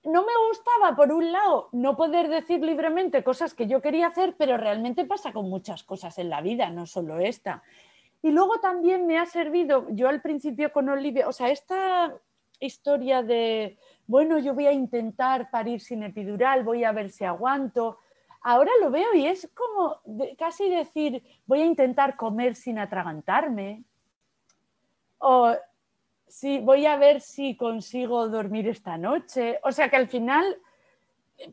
[0.03, 4.35] no me gustaba, por un lado, no poder decir libremente cosas que yo quería hacer,
[4.37, 7.63] pero realmente pasa con muchas cosas en la vida, no solo esta.
[8.21, 12.13] Y luego también me ha servido, yo al principio con Olivia, o sea, esta
[12.59, 13.77] historia de,
[14.07, 17.99] bueno, yo voy a intentar parir sin epidural, voy a ver si aguanto.
[18.41, 20.01] Ahora lo veo y es como
[20.37, 23.83] casi decir, voy a intentar comer sin atragantarme.
[25.19, 25.53] O
[26.27, 29.59] sí, voy a ver si consigo dormir esta noche.
[29.63, 30.57] O sea que al final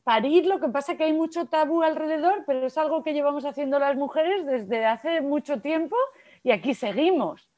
[0.04, 3.44] parir, lo que pasa es que hay mucho tabú alrededor, pero es algo que llevamos
[3.44, 5.96] haciendo las mujeres desde hace mucho tiempo
[6.42, 7.50] y aquí seguimos.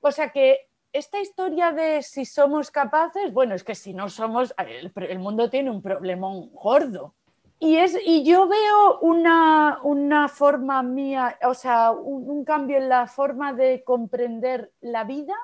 [0.00, 4.54] O sea que esta historia de si somos capaces, bueno, es que si no somos,
[4.58, 7.14] el, mundo tiene un problema gordo.
[7.58, 13.06] Y, es, y yo veo una, una forma mía, o sea, un, cambio en la
[13.06, 15.34] forma de comprender la vida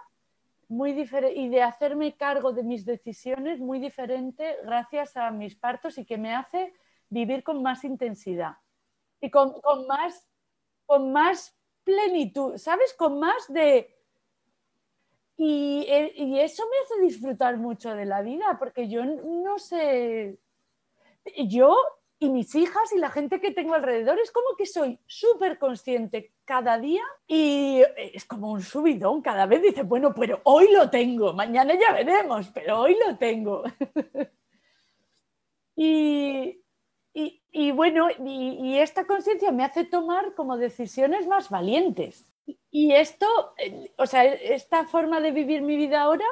[0.68, 5.98] muy diferente y de hacerme cargo de mis decisiones muy diferente gracias a mis partos
[5.98, 6.74] y que me hace
[7.08, 8.56] vivir con más intensidad
[9.20, 10.28] y con, con más,
[10.86, 12.94] con más plenitud, ¿sabes?
[12.94, 13.98] Con más de
[15.40, 20.40] eh, y, eso me hace disfrutar mucho de la vida, porque yo no sé,
[21.46, 21.76] yo
[22.18, 26.32] y mis hijas y la gente que tengo alrededor es como que soy súper consciente
[26.44, 31.32] cada día y es como un subidón, cada vez dice, bueno, pero hoy lo tengo,
[31.32, 33.62] mañana ya veremos, pero hoy lo tengo.
[35.76, 36.60] y,
[37.14, 42.28] y, bueno, y esta conciencia me hace tomar como decisiones más valientes.
[42.70, 43.26] Y esto,
[43.58, 46.24] eh, o sea, esta forma de vivir mi vida ahora,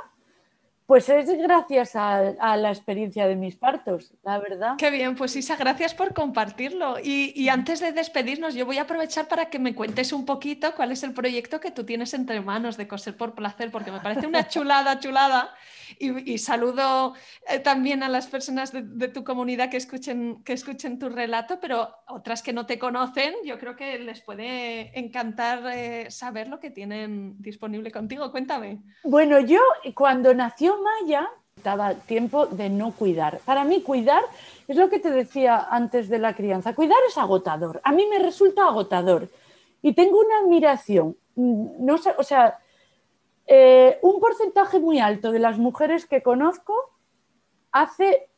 [0.87, 4.75] pues es gracias a, la experiencia de mis partos, la verdad.
[4.79, 6.97] Qué bien, pues Isa, gracias por compartirlo.
[7.03, 10.93] Y, antes de despedirnos, yo voy a aprovechar para que me cuentes un poquito cuál
[10.93, 14.29] es el proyecto que tú tienes entre manos de coser por placer, porque me parece
[14.29, 15.53] una chulada, chulada.
[15.99, 17.15] Y, saludo
[17.49, 21.95] eh, también a las personas de, tu comunidad que escuchen, que escuchen tu relato, pero
[22.09, 26.71] otras que no te conocen, yo creo que les puede encantar eh, saber lo que
[26.71, 28.31] tienen disponible contigo.
[28.33, 28.83] Cuéntame.
[29.05, 29.61] Bueno, yo
[29.95, 33.41] cuando nació Maya, estaba tiempo de no cuidar.
[33.45, 34.23] Para mí cuidar
[34.69, 36.75] es lo que te decía antes de la crianza.
[36.75, 37.81] Cuidar es agotador.
[37.83, 39.29] A mí me resulta agotador.
[39.83, 41.17] Y tengo una admiración.
[41.35, 42.59] No sé, o sea,
[43.47, 46.75] eh, un porcentaje muy alto de las mujeres que conozco
[47.73, 48.29] hace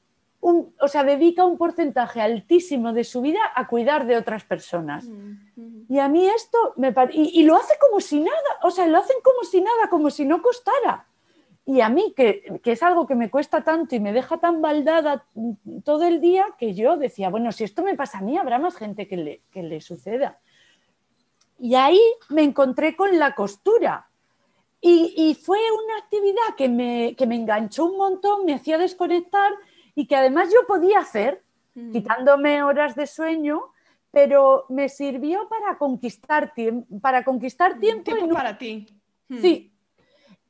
[0.41, 5.05] un, o sea, dedica un porcentaje altísimo de su vida a cuidar de otras personas.
[5.07, 8.87] Mm, y a mí esto me y, y, lo hace como si nada, o sea,
[8.87, 11.07] lo hacen como si nada, como si no costara.
[11.69, 14.63] Y a mí, que, que, es algo que me cuesta tanto y me deja tan
[14.63, 15.27] baldada
[15.85, 18.75] todo el día, que yo decía, bueno, si esto me pasa a mí, habrá más
[18.75, 20.41] gente que le, que le suceda.
[21.59, 22.01] Y ahí
[22.31, 24.09] me encontré con la costura.
[24.81, 29.53] Y, fue una actividad que me, que me, enganchó un montón, me hacía desconectar
[29.95, 31.43] y que además yo podía hacer,
[31.75, 31.93] mm.
[31.93, 33.61] quitándome horas de sueño,
[34.11, 36.55] pero me sirvió para conquistar,
[37.03, 38.15] para conquistar mm, tiempo.
[38.15, 38.87] Tiempo para ti.
[39.29, 39.39] Mm.
[39.43, 39.75] Sí.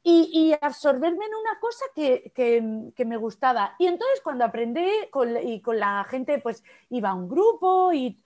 [0.03, 3.75] Y, y, absorberme en una cosa que, que, me gustaba.
[3.79, 8.23] Y entonces cuando aprendí con, y con la gente, pues iba a un grupo y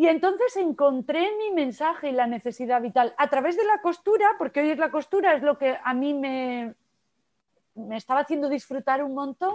[0.00, 4.60] y entonces encontré mi mensaje y la necesidad vital a través de la costura, porque
[4.60, 6.74] hoy es la costura, es lo que a mí me,
[7.74, 9.54] me estaba haciendo disfrutar un montón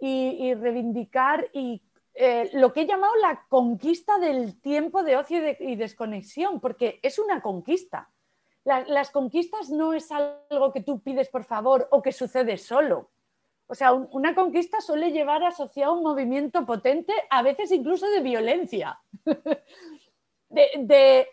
[0.00, 1.82] y, reivindicar y
[2.14, 7.18] eh, lo que he llamado la conquista del tiempo de ocio y, desconexión, porque es
[7.18, 8.08] una conquista.
[8.68, 13.10] Las conquistas no es algo que tú pides por favor o que sucede solo.
[13.66, 18.98] O sea, una conquista suele llevar asociado un movimiento potente, a veces incluso de violencia,
[20.48, 21.28] de,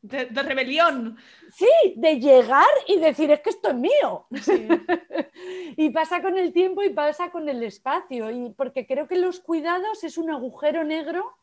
[0.00, 1.18] de, rebelión.
[1.52, 4.26] Sí, de llegar y decir, es que esto es mío.
[5.76, 9.40] y pasa con el tiempo y pasa con el espacio, y porque creo que los
[9.40, 11.36] cuidados es un agujero negro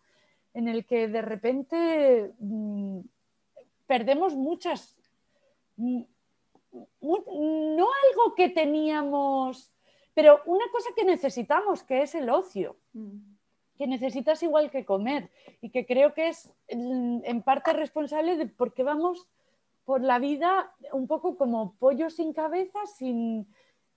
[0.56, 3.02] en el que de repente mm,
[3.88, 4.98] perdemos muchas
[5.78, 6.04] mm,
[7.02, 9.72] no algo que teníamos,
[10.14, 13.18] pero una cosa que necesitamos, que es el ocio, mm.
[13.78, 15.32] que necesitas igual que comer
[15.62, 19.28] y que creo que es en parte responsable de por qué vamos
[19.88, 23.48] por la vida un poco como pollo sin cabeza, sin...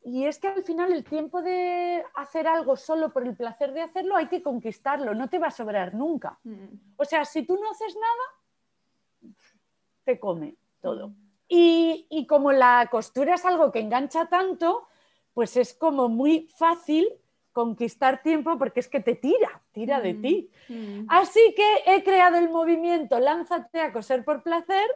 [0.03, 3.83] Y es que al final el tiempo de hacer algo solo por el placer de
[3.83, 6.39] hacerlo hay que conquistarlo, no te va a sobrar nunca.
[6.45, 6.95] Mm.
[6.97, 8.40] O sea, si tú no haces nada,
[10.19, 11.09] come todo.
[11.09, 11.31] Mm.
[11.53, 14.87] Y, como la costura es algo que engancha tanto,
[15.35, 17.09] pues es como muy fácil
[17.53, 20.51] conquistar tiempo porque es que te tira, tira de mm, ti.
[20.69, 21.07] Mm.
[21.09, 24.87] Así que he creado el movimiento Lánzate a coser por placer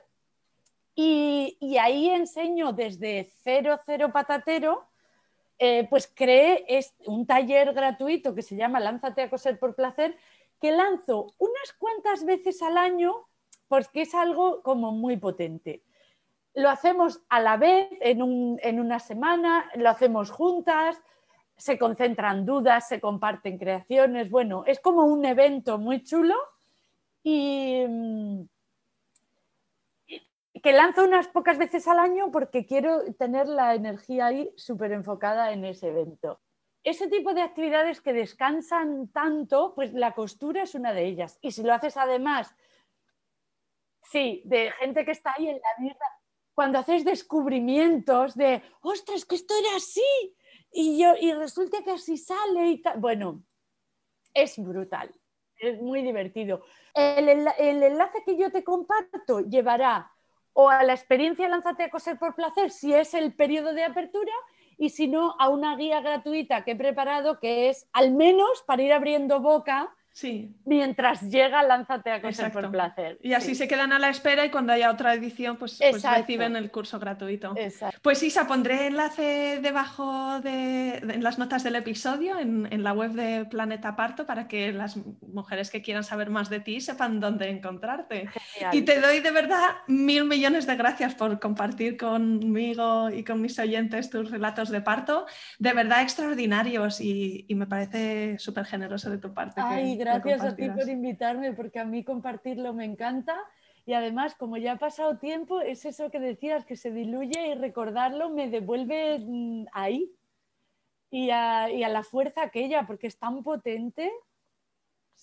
[0.94, 4.86] y, ahí enseño desde cero, cero patatero,
[5.58, 6.64] eh, pues creé
[7.06, 10.16] un taller gratuito que se llama Lánzate a coser por placer,
[10.60, 13.26] que lanzo unas cuantas veces al año
[13.75, 15.83] porque es algo como muy potente
[16.55, 21.01] lo hacemos a la vez en, una semana, lo hacemos juntas,
[21.57, 24.31] se concentran dudas, se comparten creaciones.
[24.31, 26.37] Bueno, es como un evento muy chulo
[27.22, 28.43] y mm,
[30.62, 35.53] que lanzo unas pocas veces al año porque quiero tener la energía ahí súper enfocada
[35.53, 36.41] en ese evento.
[36.85, 41.39] ese tipo de actividades que descansan tanto, pues la costura es una de ellas.
[41.41, 42.55] Y si lo haces además,
[44.11, 46.07] sí, de gente que está ahí en la vida,
[46.55, 50.36] cuando haces descubrimientos de, ostras, que esto era así,
[50.72, 52.82] y, yo, y resulta que así sale y.
[52.96, 53.42] Bueno,
[54.32, 55.14] es brutal,
[55.59, 56.64] es muy divertido.
[56.94, 60.11] El, el enlace que yo te comparto llevará
[60.52, 64.32] o a la experiencia Lánzate a coser por placer si es el periodo de apertura
[64.76, 68.82] y si no, a una guía gratuita que he preparado que es al menos para
[68.82, 70.54] ir abriendo boca Sí.
[70.64, 73.18] Mientras llega, lánzate a coser por placer.
[73.20, 76.54] Y así se quedan a la espera y cuando haya otra edición, pues, pues reciben
[76.54, 77.52] el curso gratuito.
[78.00, 83.44] Pues Isa, pondré enlace debajo de, en las notas del episodio en, la web de
[83.46, 84.96] Planeta Parto para que las
[85.32, 88.28] mujeres que quieran saber más de ti sepan dónde encontrarte.
[88.70, 93.58] Y te doy de verdad mil millones de gracias por compartir conmigo y con mis
[93.58, 95.26] oyentes tus relatos de parto.
[95.58, 99.60] De verdad extraordinarios y, me parece súper generoso de tu parte
[100.05, 103.36] gracias a ti por invitarme, porque a mí compartirlo me encanta.
[103.86, 107.55] Y además, como ya ha pasado tiempo, es eso que decías, que se diluye y
[107.55, 110.11] recordarlo me devuelve mm, ahí
[111.11, 114.11] y a, la fuerza aquella, porque es tan potente.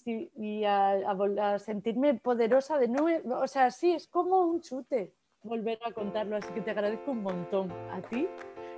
[0.06, 3.40] y a, sentirme poderosa de nuevo.
[3.40, 5.14] O sea, sí, es como un chute
[5.44, 6.38] volver a contarlo.
[6.38, 8.28] Así que te agradezco un montón a ti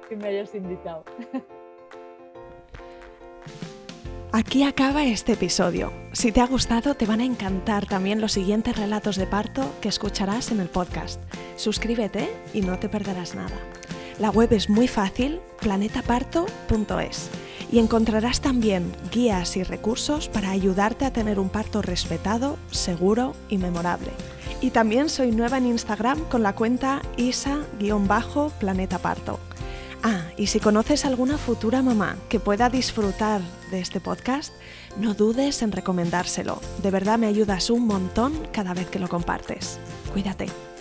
[0.08, 1.04] que me hayas invitado.
[4.36, 5.94] Aquí acaba este episodio.
[6.12, 9.90] Si te ha gustado, te van a encantar también los siguientes relatos de parto que
[9.90, 11.22] escucharás en el podcast.
[11.56, 13.56] Suscríbete y no te perderás nada.
[14.18, 17.30] La web es muy fácil, planetaparto.es,
[17.72, 23.60] y encontrarás también guías y recursos para ayudarte a tener un parto respetado, seguro y
[23.60, 24.10] memorable.
[24.62, 29.40] Y también soy nueva en Instagram con la cuenta isa-planetaparto.
[30.04, 33.41] Ah, y si conoces alguna futura mamá que pueda disfrutar
[33.72, 34.54] de este podcast,
[34.97, 36.60] no dudes en recomendárselo.
[36.82, 39.80] De verdad me ayudas un montón cada vez que lo compartes.
[40.12, 40.73] Cuídate.